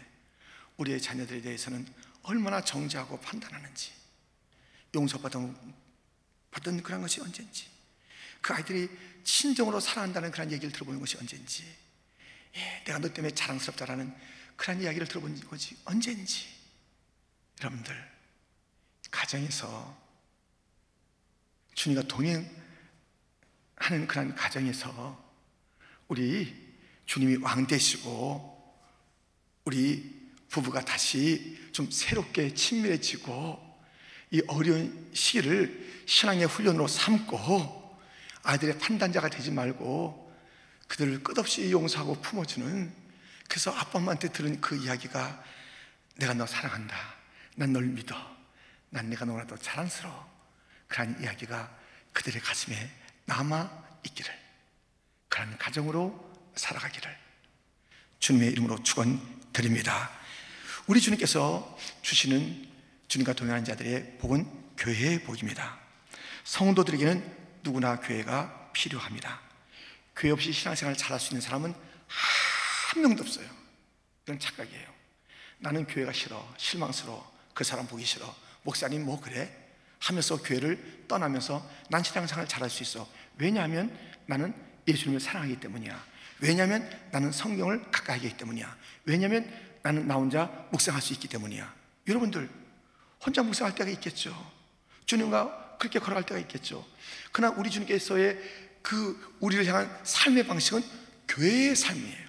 [0.77, 1.85] 우리의 자녀들에 대해서는
[2.23, 3.92] 얼마나 정죄하고 판단하는지
[4.94, 5.75] 용서받은
[6.53, 7.66] 받은 그런 것이 언젠지
[8.40, 8.88] 그 아이들이
[9.25, 11.64] 친정으로 사랑한다는 그런 얘기를 들어보는 것이 언젠지
[12.55, 14.16] 예, 내가 너 때문에 자랑스럽다라는
[14.55, 16.46] 그런 이야기를 들어본 것이 언젠지
[17.59, 18.11] 여러분들
[19.11, 20.10] 가정에서
[21.81, 22.47] 주님과 동행하는
[24.07, 25.19] 그런 가정에서
[26.09, 26.55] 우리
[27.07, 28.77] 주님이 왕 되시고
[29.64, 33.59] 우리 부부가 다시 좀 새롭게 친밀해지고
[34.33, 37.99] 이 어려운 시기를 신앙의 훈련으로 삼고
[38.43, 40.31] 아이들의 판단자가 되지 말고
[40.87, 42.93] 그들을 끝없이 용서하고 품어주는
[43.49, 45.45] 그래서 아빠 엄마한테 들은 그 이야기가
[46.16, 46.95] 내가 너 사랑한다.
[47.57, 48.14] 난 널 믿어.
[48.90, 50.39] 난 내가 너무나도 자랑스러워.
[50.90, 51.70] 그런 이야기가
[52.12, 52.90] 그들의 가슴에
[53.24, 53.70] 남아
[54.05, 54.31] 있기를.
[55.29, 57.16] 그런 가정으로 살아가기를.
[58.18, 60.11] 주님의 이름으로 축원드립니다.
[60.88, 62.68] 우리 주님께서 주시는
[63.07, 65.79] 주님과 동행하는 자들의 복은 교회의 복입니다.
[66.44, 69.40] 성도들에게는 누구나 교회가 필요합니다.
[70.16, 71.72] 교회 없이 신앙생활을 잘할 수 있는 사람은
[72.09, 73.48] 한 명도 없어요.
[74.24, 74.88] 이건 착각이에요.
[75.59, 78.35] 나는 교회가 싫어, 실망스러워, 그 사람 보기 싫어.
[78.62, 79.60] 목사님 뭐 그래?
[80.00, 83.08] 하면서 교회를 떠나면서 난 신앙생활을 잘할 수 있어.
[83.38, 84.52] 왜냐하면 나는
[84.88, 86.04] 예수님을 사랑하기 때문이야.
[86.40, 88.76] 왜냐하면 나는 성경을 가까이 하기 때문이야.
[89.04, 89.50] 왜냐하면
[89.82, 91.74] 나는 나 혼자 묵상할 수 있기 때문이야.
[92.08, 92.48] 여러분들
[93.24, 94.34] 혼자 묵상할 때가 있겠죠.
[95.04, 96.86] 주님과 그렇게 걸어갈 때가 있겠죠.
[97.32, 98.38] 그러나 우리 주님께서의
[98.82, 100.82] 그 우리를 향한 삶의 방식은
[101.28, 102.28] 교회의 삶이에요.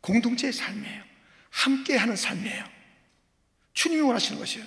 [0.00, 1.02] 공동체의 삶이에요.
[1.50, 2.64] 함께 하는 삶이에요.
[3.74, 4.66] 주님이 원하시는 것이에요.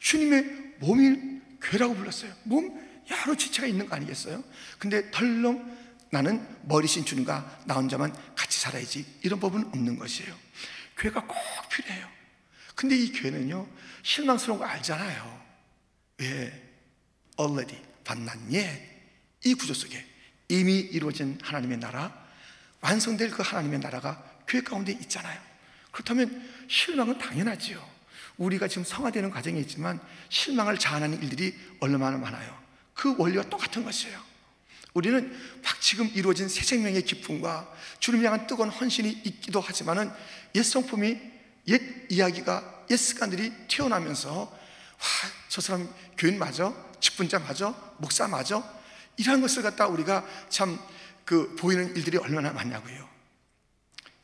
[0.00, 0.44] 주님의
[0.80, 1.33] 몸이
[1.74, 2.32] 교회라고 불렀어요.
[2.44, 4.42] 몸 여러 지체가 있는 거 아니겠어요?
[4.78, 9.04] 근데 덜렁 나는 머리신 주님과 나 혼자만 같이 살아야지.
[9.22, 10.34] 이런 법은 없는 것이에요.
[10.96, 11.36] 교회가 꼭
[11.70, 12.08] 필요해요.
[12.74, 13.68] 근데 이 교회는요,
[14.02, 15.44] 실망스러운 거 알잖아요.
[16.18, 16.72] 왜?
[17.38, 18.90] already, 반난예.
[19.44, 20.04] 이 구조 속에
[20.48, 22.24] 이미 이루어진 하나님의 나라,
[22.80, 25.40] 완성될 그 하나님의 나라가 교회 가운데 있잖아요.
[25.90, 27.93] 그렇다면 실망은 당연하지요.
[28.36, 32.58] 우리가 지금 성화되는 과정에 있지만 실망을 자아내는 일들이 얼마나 많아요.
[32.94, 34.20] 그 원리가 똑같은 것이에요.
[34.92, 35.30] 우리는
[35.62, 40.10] 막 지금 이루어진 새 생명의 기쁨과 주님 향한 뜨거운 헌신이 있기도 하지만은
[40.54, 41.18] 옛 성품이
[41.68, 46.72] 옛 이야기가 옛 습관들이 튀어나면서 와, 저 사람 교인 맞아?
[47.00, 47.70] 직분자 맞아?
[47.98, 48.62] 목사 맞아?
[49.16, 50.78] 이러한 것을 갖다 우리가 참
[51.24, 53.08] 그 보이는 일들이 얼마나 많냐고요.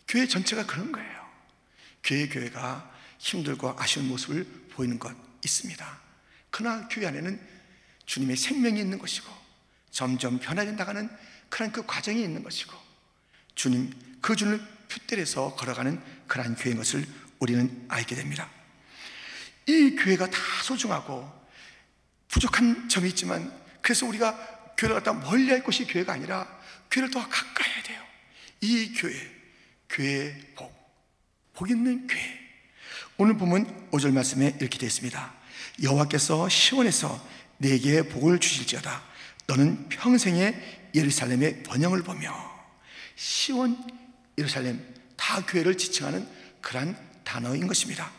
[0.07, 1.21] 교회 전체가 그런 거예요.
[2.03, 2.90] 교회 교회가
[3.21, 6.01] 힘들고 아쉬운 모습을 보이는 것 있습니다.
[6.51, 7.39] 그러나 교회 안에는
[8.07, 9.29] 주님의 생명이 있는 것이고
[9.91, 11.09] 점점 변화해 나가는
[11.49, 12.77] 그런 그 과정이 있는 것이고
[13.55, 17.07] 주님 그 주를 표대에서 걸어가는 그러한 교회인 것을
[17.39, 18.51] 우리는 알게 됩니다.
[19.67, 21.31] 이 교회가 다 소중하고
[22.29, 23.53] 부족한 점이 있지만
[23.83, 26.49] 그래서 우리가 교회를 갖다 멀리 할 곳이 교회가 아니라
[26.91, 28.03] 교회를 더 가까이 해야 돼요.
[28.63, 29.15] 이 교회,
[29.91, 30.73] 교회의 복,
[31.53, 32.30] 복 있는 교회.
[33.23, 35.35] 오늘 보면 5절 말씀에 이렇게 되어 있습니다.
[35.83, 37.23] 여호와께서 시온에서
[37.59, 39.03] 내게 복을 주실지어다.
[39.47, 42.35] 너는 평생에 예루살렘의 번영을 보며
[43.17, 43.77] 시온,
[44.39, 44.83] 예루살렘
[45.19, 46.27] 다 교회를 지칭하는
[46.63, 48.11] 그러한 단어인 것입니다.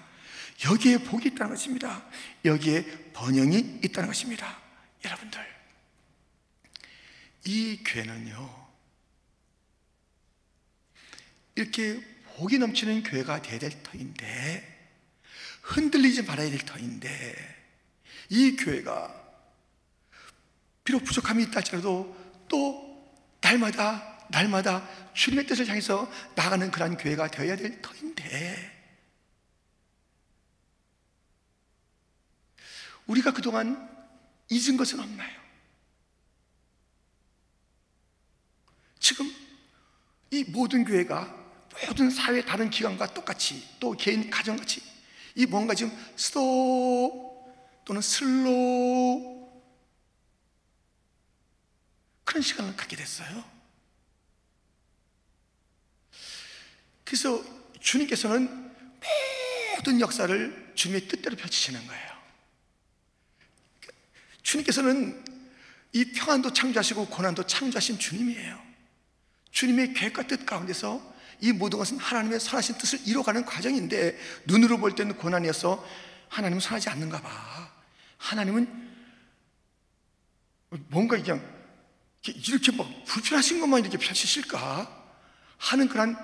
[0.65, 2.05] 여기에 복이 있다는 것입니다.
[2.45, 2.83] 여기에
[3.13, 4.55] 번영이 있다는 것입니다.
[5.03, 5.43] 여러분들,
[7.45, 8.67] 이 교회는요,
[11.55, 11.99] 이렇게
[12.35, 14.70] 복이 넘치는 교회가 되어야 될 터인데,
[15.61, 17.35] 흔들리지 말아야 될 터인데,
[18.29, 19.21] 이 교회가
[20.83, 22.15] 비록 부족함이 있다 할지라도
[22.47, 22.91] 또
[23.41, 28.79] 날마다, 날마다 주님의 뜻을 향해서 나가는 그러한 교회가 되어야 될 터인데,
[33.07, 33.89] 우리가 그동안
[34.49, 35.41] 잊은 것은 없나요?
[38.99, 39.33] 지금
[40.29, 41.41] 이 모든 교회가
[41.87, 44.90] 모든 사회 다른 기관과 똑같이 또 개인 가정같이
[45.35, 49.49] 이 뭔가 지금 스톱 또는 slow
[52.23, 53.43] 그런 시간을 갖게 됐어요.
[57.03, 57.43] 그래서
[57.79, 58.71] 주님께서는
[59.75, 62.11] 모든 역사를 주님의 뜻대로 펼치시는 거예요.
[64.43, 65.25] 주님께서는
[65.93, 68.61] 이 평안도 창조하시고 고난도 창조하신 주님이에요.
[69.51, 75.17] 주님의 계획과 뜻 가운데서 이 모든 것은 하나님의 선하신 뜻을 이뤄가는 과정인데 눈으로 볼 때는
[75.17, 75.85] 고난이어서
[76.29, 77.71] 하나님은 선하지 않는가 봐.
[78.17, 78.91] 하나님은
[80.87, 81.43] 뭔가 그냥
[82.25, 85.01] 이렇게 막 불편하신 것만 이렇게 펼치실까
[85.57, 86.15] 하는 그런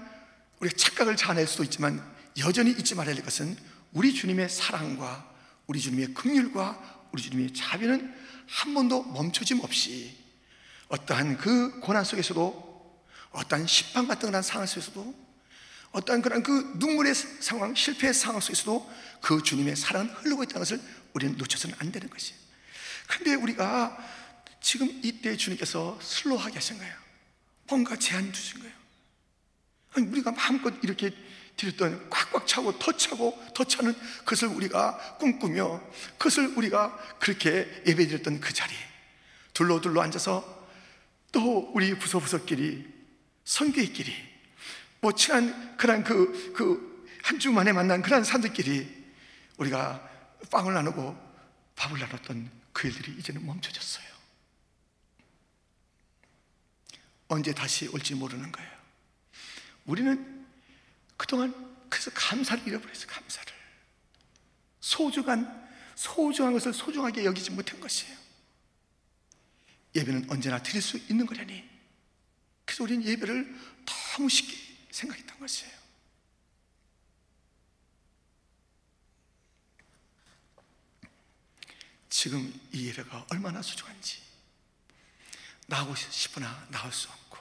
[0.60, 2.02] 우리가 착각을 자아낼 수도 있지만
[2.40, 3.58] 여전히 잊지 말아야 할 것은
[3.94, 5.28] 우리 주님의 사랑과
[5.66, 8.14] 우리 주님의 긍휼과 우리 주님의 자비는
[8.48, 10.16] 한 번도 멈춰짐 없이
[10.90, 12.67] 어떠한 그 고난 속에서도
[13.32, 15.28] 어떠한 심판 같은 그런 상황 속에서도
[15.92, 20.82] 어떠한 그런 그 눈물의 상황, 실패의 상황 속에서도 그 주님의 사랑은 흐르고 있다는 것을
[21.14, 22.40] 우리는 놓쳐서는 안 되는 것이에요.
[23.08, 23.98] 근데 우리가
[24.62, 26.94] 지금 이때 주님께서 슬로하게 하신 거예요.
[27.68, 28.76] 뭔가 제한 주신 거예요.
[29.94, 31.12] 아니, 우리가 마음껏 이렇게
[31.56, 35.82] 드렸던 꽉꽉 차고 더 차고 더 차는 그것을 우리가 꿈꾸며
[36.18, 38.78] 그것을 우리가 그렇게 예배 드렸던 그 자리에
[39.54, 40.68] 둘러둘러 앉아서
[41.32, 42.97] 또 우리 부서부서끼리
[43.48, 44.14] 선교회끼리
[45.00, 46.88] 뭐 친한 그런 그 그
[47.28, 48.88] 한 주 만에 만난 그런 사람들끼리
[49.58, 50.02] 우리가
[50.50, 51.14] 빵을 나누고
[51.76, 54.08] 밥을 나눴던 그 일들이 이제는 멈춰졌어요.
[57.28, 58.72] 언제 다시 올지 모르는 거예요.
[59.86, 60.48] 우리는
[61.18, 61.54] 그동안
[61.90, 63.08] 그래서 감사를 잃어버렸어요.
[63.08, 63.54] 감사를
[64.80, 68.16] 소중한 소중한 것을 소중하게 여기지 못한 것이에요.
[69.96, 71.68] 예배는 언제나 드릴 수 있는 거라니.
[72.68, 74.56] 그래서 우리는 예배를 너무 쉽게
[74.92, 75.78] 생각했던 것이에요.
[82.10, 84.22] 지금 이 예배가 얼마나 소중한지
[85.68, 87.38] 나오고 싶으나 나올 수 없고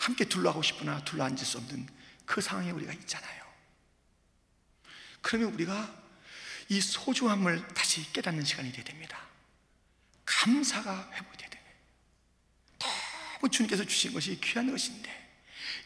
[0.00, 1.88] 함께 둘러하고 싶으나 둘러 앉을 수 없는
[2.26, 3.42] 그 상황에 우리가 있잖아요.
[5.22, 6.02] 그러면 우리가
[6.68, 9.31] 이 소중함을 다시 깨닫는 시간이 되야 됩니다.
[10.24, 11.62] 감사가 회복돼야 돼요.
[12.78, 15.10] 너무 주님께서 주신 것이 귀한 것인데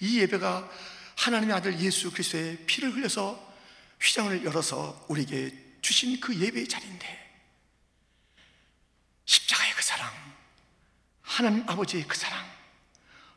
[0.01, 0.71] 이 예배가
[1.17, 3.55] 하나님의 아들 예수 그리스도의 피를 흘려서
[4.01, 7.27] 휘장을 열어서 우리에게 주신 그 예배의 자리인데
[9.25, 10.13] 십자가의 그 사랑,
[11.23, 12.45] 하나님 아버지의 그 사랑,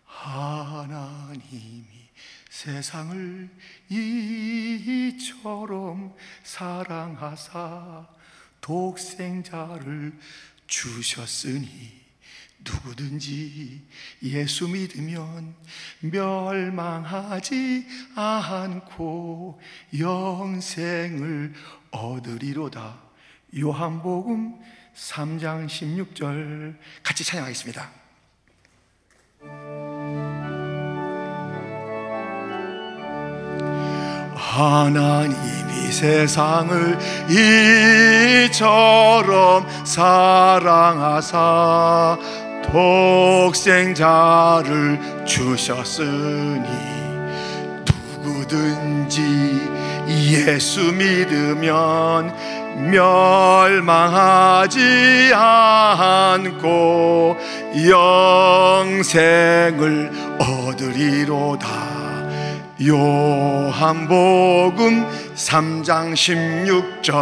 [0.06, 1.86] 하나님이
[2.50, 3.50] 세상을
[5.10, 8.08] 이처럼 사랑하사
[8.60, 10.20] 독생자를
[10.69, 11.99] 주셨으니
[12.60, 13.82] 누구든지
[14.23, 15.55] 예수 믿으면
[16.01, 19.60] 멸망하지 않고
[19.97, 21.53] 영생을
[21.91, 23.01] 얻으리로다.
[23.58, 24.60] 요한복음
[24.95, 27.91] 3장 16절 같이 찬양하겠습니다.
[34.36, 35.59] 하나님
[35.89, 36.97] 이 세상을
[38.45, 41.36] 이처럼 사랑하사
[43.52, 46.69] 독생자를 주셨으니
[48.13, 49.67] 누구든지
[50.08, 52.32] 예수 믿으면
[52.91, 54.80] 멸망하지
[55.34, 57.36] 않고
[58.78, 61.67] 영생을 얻으리로다.
[62.82, 65.06] 요한복음
[65.39, 66.13] 3장
[67.02, 67.13] 16절.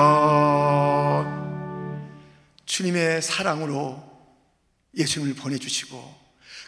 [2.65, 4.03] 주님의 사랑으로
[4.97, 6.15] 예수님을 보내주시고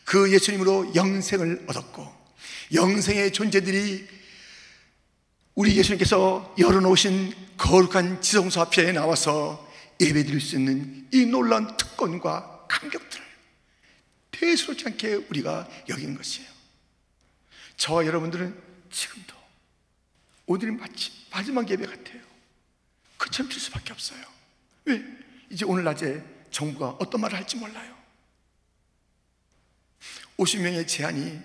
[0.05, 2.07] 그 예수님으로 영생을 얻었고
[2.75, 4.07] 영생의 존재들이
[5.55, 9.67] 우리 예수님께서 열어놓으신 거룩한 지성소 앞에 나와서
[9.99, 13.25] 예배 드릴 수 있는 이 놀라운 특권과 감격들을
[14.31, 16.47] 대수롭지 않게 우리가 여기는 것이에요.
[17.75, 18.55] 저와 여러분들은
[18.91, 19.33] 지금도
[20.45, 22.21] 오늘이 마치 마지막 예배 같아요.
[23.49, 24.21] 될 수밖에 없어요.
[24.85, 25.03] 왜?
[25.49, 27.97] 이제 오늘 낮에 정부가 어떤 말을 할지 몰라요.
[30.37, 31.39] 50명의 제한이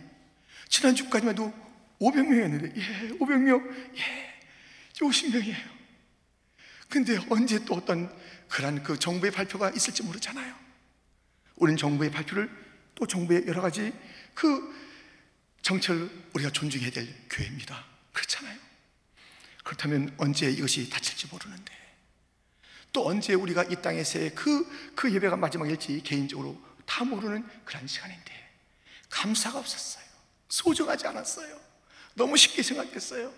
[0.68, 1.52] 지난주까지만 해도
[2.00, 4.40] 500명이었는데 예, 500명 예,
[4.98, 5.74] 50명이에요.
[6.88, 8.14] 근데 언제 또 어떤
[8.48, 10.54] 그런 그 정부의 발표가 있을지 모르잖아요.
[11.56, 12.50] 우리는 정부의 발표를
[12.94, 13.92] 또 정부의 여러 가지
[14.34, 14.72] 그
[15.62, 17.84] 정체를 우리가 존중해야 될 교회입니다.
[18.12, 18.58] 그렇잖아요
[19.64, 21.72] 그렇다면 언제 이것이 닫힐지 모르는데.
[22.92, 28.32] 또 언제 우리가 이 땅에서의 그, 그 예배가 마지막일지 개인적으로 다 모르는 그런 시간인데
[29.10, 30.04] 감사가 없었어요.
[30.48, 31.58] 소중하지 않았어요.
[32.14, 33.32] 너무 쉽게 생각했어요.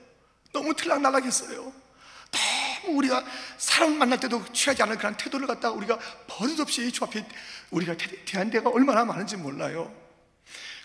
[0.53, 1.73] 너무 들락날락했어요.
[2.31, 3.25] 너무 우리가
[3.57, 7.27] 사람 만날 때도 취하지 않은 그런 태도를 갖다가 우리가 버릇없이 주 앞에
[7.71, 7.97] 우리가
[8.27, 9.95] 대한 데가 얼마나 많은지 몰라요.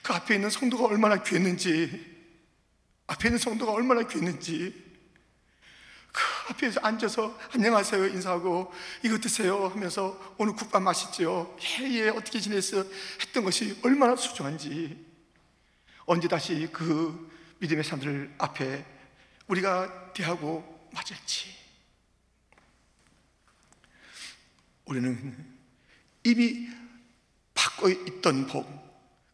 [0.02, 2.10] 그 앞에 있는 성도가 얼마나 귀했는지
[3.08, 4.91] 앞에 있는 성도가 얼마나 귀했는지 그
[6.52, 8.74] 앞에서 앉아서 안녕하세요 인사하고
[9.04, 12.84] 이거 드세요 하면서 오늘 국밥 맛있죠 예예 어떻게 지냈어
[13.22, 15.12] 했던 것이 얼마나 소중한지.
[16.06, 18.86] 언제 다시 그 믿음의 사람들 앞에
[19.48, 21.56] 우리가 대하고 맞을지.
[24.86, 25.56] 우리는
[26.24, 26.68] 이미
[27.54, 28.82] 받고 있던 복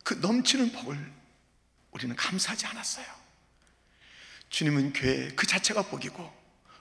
[0.07, 1.13] 그 넘치는 복을
[1.91, 3.05] 우리는 감사하지 않았어요.
[4.49, 6.36] 주님은 교회 그 자체가 복이고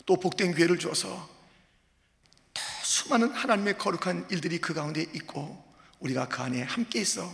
[0.07, 1.29] 또 복된 교회를 주어서
[2.55, 5.65] 더 수많은 하나님의 거룩한 일들이 그 가운데 있고
[5.99, 7.31] 우리가 그 안에 함께 있어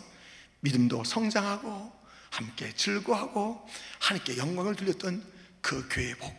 [0.60, 1.92] 믿음도 성장하고
[2.30, 3.68] 함께 즐거워하고
[4.00, 5.24] 하나님께 영광을 돌렸던
[5.60, 6.34] 그 교회의 복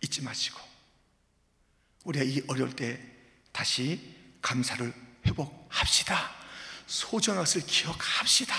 [0.00, 0.60] 잊지 마시고
[2.04, 3.00] 우리가 이 어려울 때
[3.52, 4.92] 다시 감사를
[5.26, 6.30] 회복합시다.
[6.86, 8.54] 소중한 것을 기억합시다.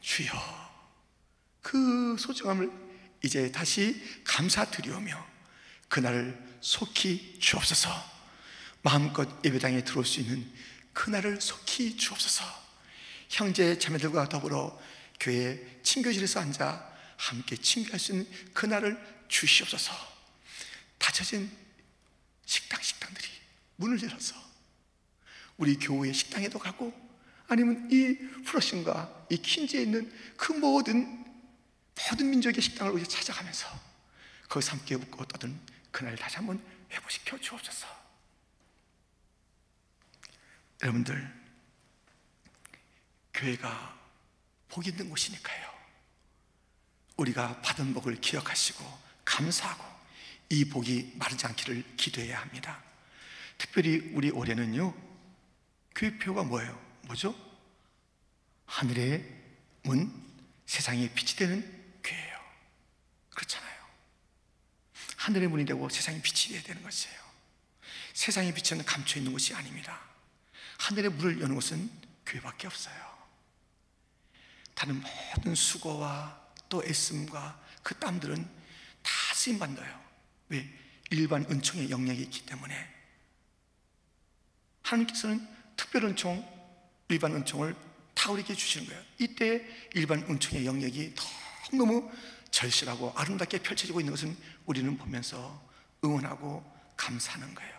[0.00, 0.32] 주여,
[1.62, 2.70] 그 소중함을
[3.22, 5.35] 이제 다시 감사드리오며
[5.88, 7.90] 그날을 속히 주옵소서.
[8.82, 10.50] 마음껏 예배당에 들어올 수 있는
[10.92, 12.44] 그날을 속히 주옵소서.
[13.28, 14.80] 형제 자매들과 더불어
[15.18, 19.92] 교회 친교실에서 앉아 함께 친교할 수 있는 그날을 주시옵소서.
[20.98, 21.50] 닫혀진
[22.44, 23.28] 식당 식당들이
[23.76, 24.34] 문을 열어서
[25.56, 26.92] 우리 교회 식당에도 가고
[27.48, 31.24] 아니면 이 프로싱과 이 킨즈에 있는 그 모든
[32.08, 33.68] 모든 민족의 식당을 우리 찾아가면서
[34.48, 35.58] 거기서 함께 웃고 떠든
[35.96, 37.86] 그날 다시 한번 회복시켜 주옵소서.
[40.82, 41.34] 여러분들
[43.32, 43.98] 교회가
[44.68, 45.72] 복 있는 곳이니까요.
[47.16, 48.84] 우리가 받은 복을 기억하시고
[49.24, 49.82] 감사하고
[50.50, 52.82] 이 복이 마르지 않기를 기도해야 합니다.
[53.56, 54.94] 특별히 우리 올해는요,
[55.94, 56.78] 교회표가 뭐예요?
[57.06, 57.34] 뭐죠?
[58.66, 59.24] 하늘의
[59.84, 60.12] 문,
[60.66, 62.38] 세상의 빛이 되는 교회예요.
[63.30, 63.75] 그렇잖아요.
[65.26, 67.18] 하늘의 문이 되고 세상의 빛이 되어야 되는 것이에요.
[68.14, 70.00] 세상의 빛은 감춰 있는 것이 아닙니다.
[70.78, 71.90] 하늘의 문을 여는 것은
[72.24, 72.94] 교회밖에 없어요.
[74.74, 75.02] 다른
[75.34, 78.36] 모든 수고와 또 애씀과 그 땀들은
[79.02, 80.00] 다 쓰임 받아요.
[80.48, 80.64] 왜?
[81.10, 82.88] 일반 은총의 영역이 있기 때문에
[84.82, 85.44] 하나님께서는
[85.76, 86.46] 특별 은총,
[87.08, 87.74] 일반 은총을
[88.14, 89.02] 다 우리에게 주시는 거예요.
[89.18, 91.14] 이때 일반 은총의 영역이
[91.72, 92.12] 너무너무
[92.52, 94.36] 절실하고 아름답게 펼쳐지고 있는 것은
[94.66, 95.64] 우리는 보면서
[96.04, 96.64] 응원하고
[96.96, 97.76] 감사하는 거예요.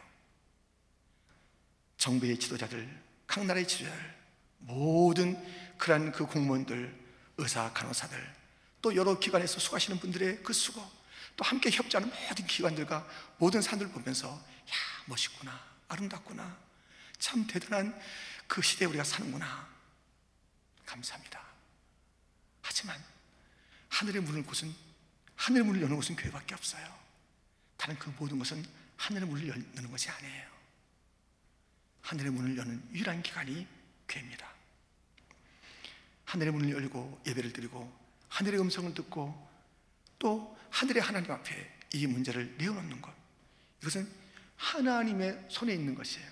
[1.97, 4.17] 정부의 지도자들, 각 나라의 지도자들,
[4.59, 5.37] 모든
[5.77, 7.05] 그러한 그 공무원들,
[7.37, 8.35] 의사, 간호사들,
[8.81, 10.83] 또 여러 기관에서 수고하시는 분들의 그 수고,
[11.35, 13.07] 또 함께 협조하는 모든 기관들과
[13.37, 16.57] 모든 사람들 보면서 야 멋있구나, 아름답구나,
[17.19, 17.99] 참 대단한
[18.47, 19.67] 그 시대에 우리가 사는구나.
[20.85, 21.41] 감사합니다.
[22.61, 23.03] 하지만
[23.89, 24.73] 하늘의 문을 곳은
[25.37, 26.85] 하늘의 문을 여는 곳은 교회밖에 없어요.
[27.77, 28.63] 다른 그 모든 것은
[28.97, 30.47] 하늘의 문을 여는 것이 아니에요.
[32.01, 33.67] 하늘의 문을 여는 유일한 기관이
[34.07, 34.47] 교회입니다.
[36.25, 37.91] 하늘의 문을 열고 예배를 드리고
[38.29, 39.47] 하늘의 음성을 듣고
[40.19, 43.13] 또 하늘의 하나님 앞에 이 문제를 내어놓는 것
[43.81, 44.11] 이것은
[44.57, 46.27] 하나님의 손에 있는 것이에요.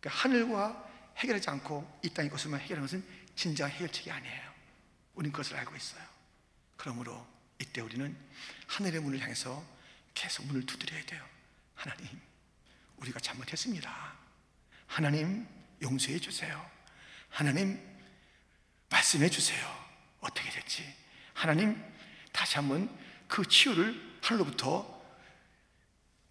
[0.00, 4.52] 그러니까 하늘과 해결하지 않고 이 땅의 것을만 해결하는 것은 진정 해결책이 아니에요.
[5.14, 6.02] 우리는 그것을 알고 있어요.
[6.76, 7.26] 그러므로
[7.62, 8.16] 이때 우리는
[8.66, 9.64] 하늘의 문을 향해서
[10.14, 11.24] 계속 문을 두드려야 돼요.
[11.74, 12.06] 하나님,
[12.96, 14.14] 우리가 잘못했습니다.
[14.86, 15.46] 하나님,
[15.80, 16.70] 용서해 주세요.
[17.28, 17.80] 하나님,
[18.90, 19.66] 말씀해 주세요.
[20.20, 20.84] 어떻게 됐지?
[21.32, 21.82] 하나님,
[22.32, 22.94] 다시 한번
[23.28, 25.02] 그 치유를 하늘로부터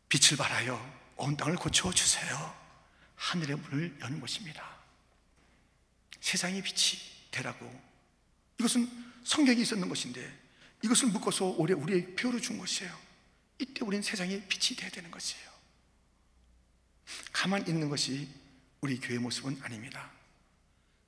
[0.10, 2.56] 빛을 발하여 온 땅을 고쳐 주세요.
[3.16, 4.78] 하늘의 문을 여는 것입니다.
[6.20, 7.00] 세상의 빛이
[7.32, 7.82] 되라고.
[8.60, 8.90] 이것은
[9.24, 10.42] 성경이 있었는 것인데
[10.84, 12.98] 이것을 묶어서 올해 우리의 표로 준 것이에요.
[13.60, 15.50] 이때 우리는 세상의 빛이 되어야 되는 것이에요.
[17.32, 18.28] 가만 있는 것이
[18.82, 20.12] 우리 교회 모습은 아닙니다.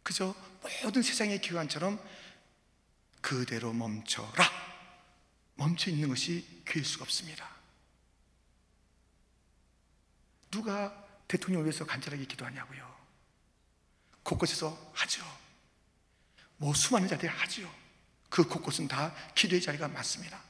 [0.03, 0.35] 그저
[0.83, 1.99] 모든 세상의 기관처럼
[3.21, 4.63] 그대로 멈춰라.
[5.55, 7.49] 멈춰 있는 것이 교회일 수가 없습니다.
[10.51, 10.93] 누가
[11.27, 12.93] 대통령을 위해서 간절하게 기도하냐고요.
[14.21, 15.23] 곳곳에서 하죠.
[16.57, 17.82] 뭐 수많은 자들이 하죠.
[18.33, 20.41] 그 곳곳은 다 기도의 자리가 많습니다.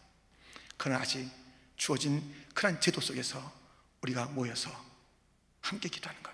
[0.77, 1.29] 그러나 아직
[1.75, 3.53] 주어진 그런 제도 속에서
[3.99, 4.71] 우리가 모여서
[5.59, 6.31] 함께 기도하는 것.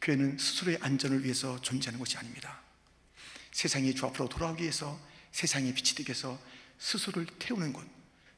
[0.00, 2.60] 교회는 스스로의 안전을 위해서 존재하는 것이 아닙니다.
[3.50, 4.96] 세상이 주 앞으로 돌아오기 위해서
[5.32, 6.40] 세상에 빛이 되기 위해서
[6.78, 7.84] 스스로를 태우는 곳,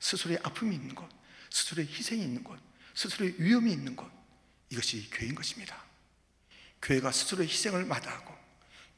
[0.00, 1.06] 스스로의 아픔이 있는 곳,
[1.50, 2.58] 스스로의 희생이 있는 곳,
[2.94, 4.10] 스스로의 위험이 있는 곳,
[4.70, 5.84] 이것이 교회인 것입니다.
[6.80, 8.39] 교회가 스스로의 희생을 마다하고,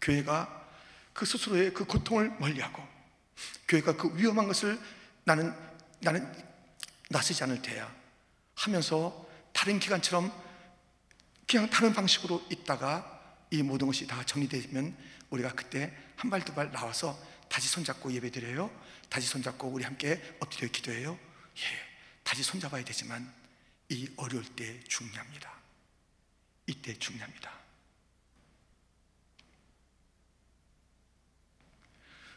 [0.03, 0.71] 교회가
[1.15, 2.87] 그 스스로의 그 고통을 멀리하고,
[3.69, 4.79] 교회가 그 위험한 것을
[5.25, 5.55] 나는,
[6.01, 6.31] 나는
[7.09, 7.95] 나서지 않을 테야
[8.55, 10.33] 하면서 다른 기관처럼
[11.47, 14.97] 그냥 다른 방식으로 있다가 이 모든 것이 다 정리되면
[15.31, 18.71] 우리가 그때 한 발 두 발 나와서 다시 손잡고 예배 드려요.
[19.09, 21.19] 다시 손잡고 우리 함께 엎드려 기도해요.
[21.59, 21.63] 예.
[22.23, 23.31] 다시 손잡아야 되지만
[23.91, 25.53] 이 어려울 때 중요합니다.
[26.67, 27.62] 이때 중요합니다.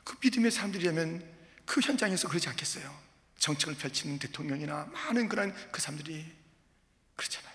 [0.06, 1.36] 그 믿음의 사람들이라면
[1.66, 3.04] 그 현장에서 그러지 않겠어요?
[3.40, 6.26] 정책을 펼치는 대통령이나 많은 그런 그 사람들이
[7.18, 7.54] 그렇잖아요.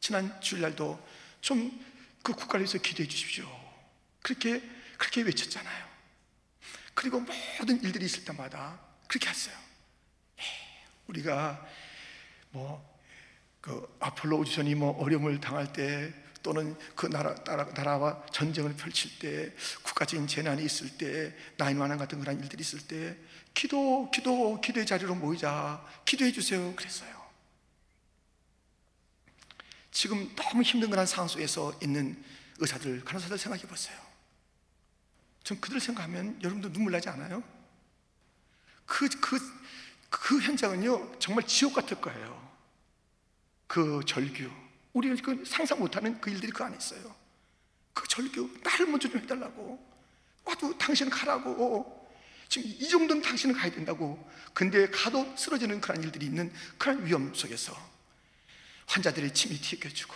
[0.00, 1.02] 지난 주일날도
[1.40, 1.94] 좀
[2.24, 3.46] 그 국가를 위해서 기도해 주십시오.
[4.22, 4.62] 그렇게
[4.96, 5.86] 그렇게 외쳤잖아요.
[6.94, 9.54] 그리고 모든 일들이 있을 때마다 그렇게 했어요.
[10.40, 10.42] 예,
[11.06, 11.68] 우리가
[12.50, 12.94] 뭐
[13.60, 16.12] 그 아폴로 우주선이 뭐 어려움을 당할 때
[16.44, 19.50] 또는 그 나라, 나라, 나라 와 전쟁을 펼칠 때
[19.82, 23.16] 국가적인 재난이 있을 때 나인완환 같은 그런 일들이 있을 때
[23.54, 27.24] 기도 기도 기도의 자리로 모이자 기도해 주세요 그랬어요.
[29.90, 32.22] 지금 너무 힘든 그런 상황 속에서 있는
[32.58, 33.98] 의사들 간호사들 생각해 보세요.
[35.44, 37.42] 전 그들 생각하면 여러분도 눈물 나지 않아요?
[38.84, 39.38] 그, 그,
[40.10, 42.52] 그 현장은요 정말 지옥 같을 거예요.
[43.66, 44.63] 그 절규
[44.94, 47.14] 우리가 그 상상 못하는 그 일들이 그 안에 있어요.
[47.92, 49.94] 그 절규 나를 먼저 좀 해달라고.
[50.44, 52.08] 와도 당신은 가라고.
[52.48, 54.30] 지금 이 정도는 당신은 가야 된다고.
[54.52, 57.76] 근데 가도 쓰러지는 그런 일들이 있는 그런 위험 속에서
[58.86, 60.14] 환자들의 침이 튀겨주고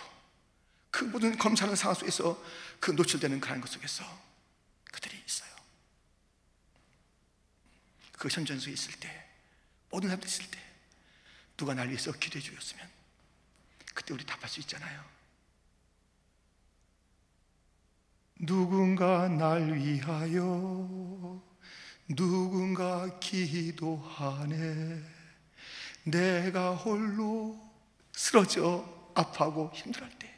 [0.91, 2.41] 그 모든 검사하는 상황 속에서
[2.79, 4.03] 그 노출되는 그런 것 속에서
[4.91, 5.49] 그들이 있어요.
[8.13, 9.27] 그 현장 속에 있을 때
[9.89, 10.59] 모든 사람들이 있을 때
[11.57, 12.98] 누가 날 위해서 기도해 주었으면
[13.99, 15.03] 그때 우리 답할 수 있잖아요.
[18.39, 21.43] 누군가 날 위하여
[22.07, 25.03] 누군가 기도하네
[26.05, 27.59] 내가 홀로
[28.13, 30.33] 쓰러져 아파하고 힘들할 때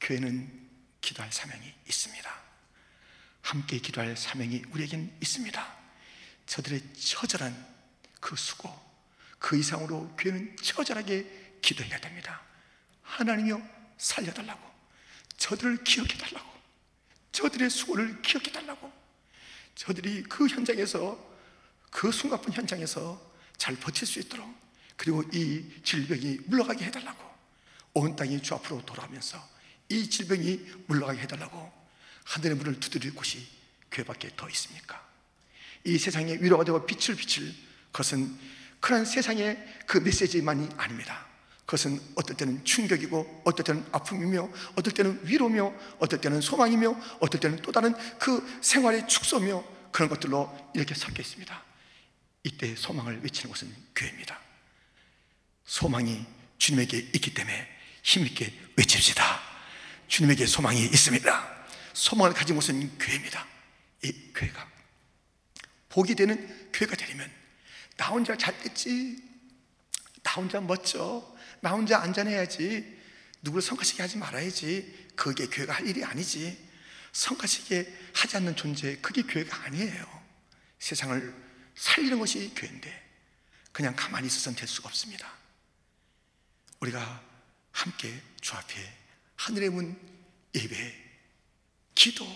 [0.00, 0.68] 교회는
[1.00, 2.42] 기도할 사명이 있습니다.
[3.42, 5.76] 함께 기도할 사명이 우리에겐 있습니다.
[6.46, 7.74] 저들의 처절한
[8.18, 8.68] 그 수고,
[9.38, 12.42] 그 이상으로 교회는 처절하게 기도해야 됩니다.
[13.02, 13.60] 하나님이여
[13.98, 14.60] 살려달라고
[15.36, 16.52] 저들을 기억해달라고
[17.32, 18.92] 저들의 수고를 기억해달라고
[19.74, 21.32] 저들이 그 현장에서
[21.90, 23.20] 그 숨가쁜 현장에서
[23.56, 24.48] 잘 버틸 수 있도록
[24.96, 27.22] 그리고 이 질병이 물러가게 해달라고
[27.94, 29.42] 온 땅이 주 앞으로 돌아오면서
[29.88, 31.72] 이 질병이 물러가게 해달라고
[32.24, 33.46] 하늘의 문을 두드릴 곳이
[33.90, 35.06] 교회밖에 더 있습니까?
[35.84, 37.54] 이 세상에 위로가 되고 빛을 비칠
[37.92, 38.38] 것은
[38.80, 41.26] 그런 세상의 그 메시지만이 아닙니다.
[41.66, 46.90] 그것은 어떨 때는 충격이고 어떨 때는 아픔이며 어떨 때는 위로며 어떨 때는 소망이며
[47.20, 51.62] 어떨 때는 또 다른 그 생활의 축소며 그런 것들로 이렇게 섞여 있습니다.
[52.44, 54.38] 이때 소망을 외치는 곳은 교회입니다.
[55.64, 56.26] 소망이
[56.58, 57.68] 주님에게 있기 때문에
[58.02, 59.40] 힘있게 외칩시다.
[60.08, 61.64] 주님에게 소망이 있습니다.
[61.92, 63.46] 소망을 가진 곳은 교회입니다.
[64.02, 64.68] 이 교회가
[65.88, 67.30] 복이 되는 교회가 되려면
[67.96, 69.22] 나 혼자 잘 됐지,
[70.22, 71.31] 나 혼자 멋져,
[71.62, 73.00] 나 혼자 안전해야지.
[73.40, 75.10] 누구를 성가시게 하지 말아야지.
[75.14, 76.58] 그게 교회가 할 일이 아니지.
[77.12, 80.22] 성가시게 하지 않는 존재, 그게 교회가 아니에요.
[80.80, 81.34] 세상을
[81.76, 83.10] 살리는 것이 교회인데,
[83.70, 85.32] 그냥 가만히 있어서는 될 수가 없습니다.
[86.80, 87.22] 우리가
[87.70, 88.74] 함께 주 앞에
[89.36, 89.96] 하늘의 문
[90.54, 90.94] 예배,
[91.94, 92.26] 기도,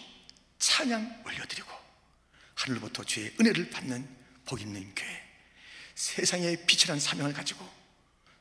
[0.59, 1.69] 찬양 올려드리고,
[2.55, 4.09] 하늘로부터 주의 은혜를 받는
[4.45, 5.23] 복 있는 교회,
[5.97, 7.76] 세상의 빛이라는 사명을 가지고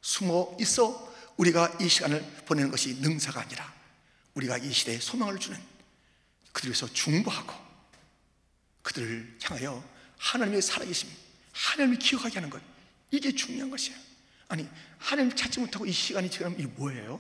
[0.05, 3.73] 숨어 있어 우리가 이 시간을 보내는 것이 능사가 아니라
[4.35, 5.59] 우리가 이 시대에 소망을 주는
[6.53, 7.51] 그들에서 중보하고
[8.83, 9.83] 그들을 향하여
[10.19, 11.09] 하나님의 살아계심,
[11.51, 12.61] 하나님을 기억하게 하는 것
[13.09, 13.97] 이게 중요한 것이에요.
[14.47, 17.19] 아니 하나님 찾지 못하고 이 시간이 지금 이게 뭐예요?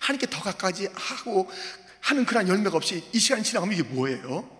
[0.00, 1.50] 하나님께 더 가까이 하고
[2.00, 4.50] 하는 그런 열매가 없이 이 시간이 지나가면 이게 뭐예요?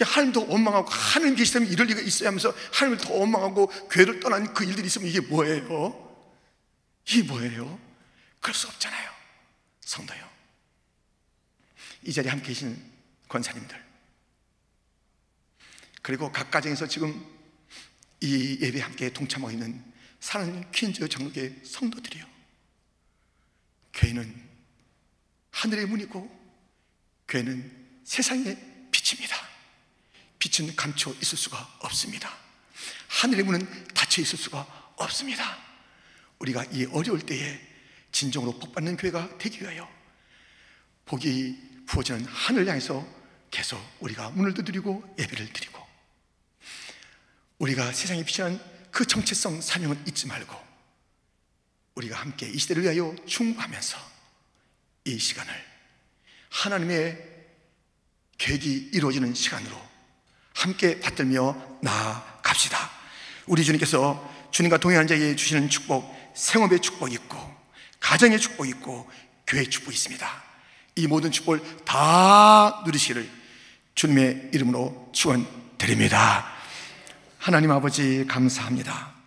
[0.00, 4.86] 하나님도 원망하고 하나님 계시다면 이럴 리가 있어야 하면서 하나님을 더 원망하고 교회를 떠난 그 일들이
[4.86, 6.09] 있으면 이게 뭐예요?
[7.06, 7.78] 이게 뭐예요?
[8.40, 9.10] 그럴 수 없잖아요.
[9.80, 10.30] 성도요.
[12.04, 12.92] 이 자리에 함께 계신
[13.28, 13.90] 권사님들.
[16.02, 17.24] 그리고 각 가정에서 지금
[18.20, 19.84] 이 예배에 함께 동참하고 있는
[20.20, 22.24] 사랑하는 퀸즈 장로의 성도들이요.
[23.94, 24.48] 교회는
[25.50, 26.40] 하늘의 문이고
[27.28, 29.36] 교회는 세상의 빛입니다.
[30.38, 32.34] 빛은 감춰 있을 수가 없습니다.
[33.08, 35.69] 하늘의 문은 닫혀 있을 수가 없습니다.
[36.40, 37.60] 우리가 이 어려울 때에
[38.12, 39.88] 진정으로 복받는 교회가 되기 위하여
[41.04, 43.06] 복이 부어지는 하늘 향해서
[43.50, 45.86] 계속 우리가 문을 두드리고 예배를 드리고
[47.58, 48.60] 우리가 세상에 비치는
[48.90, 50.56] 그 정체성 사명을 잊지 말고
[51.94, 53.98] 우리가 함께 이 시대를 위하여 충고하면서
[55.04, 55.52] 이 시간을
[56.50, 57.30] 하나님의
[58.38, 59.76] 계획이 이루어지는 시간으로
[60.54, 62.90] 함께 받들며 나아갑시다.
[63.46, 67.38] 우리 주님께서 주님과 동행한 자에게 주시는 축복 생업의 축복이 있고
[68.00, 69.10] 가정의 축복이 있고
[69.46, 70.42] 교회의 축복이 있습니다.
[70.96, 73.28] 이 모든 축복을 다 누리시기를
[73.94, 76.46] 주님의 이름으로 축원드립니다.
[77.38, 79.19] 하나님 아버지 감사합니다.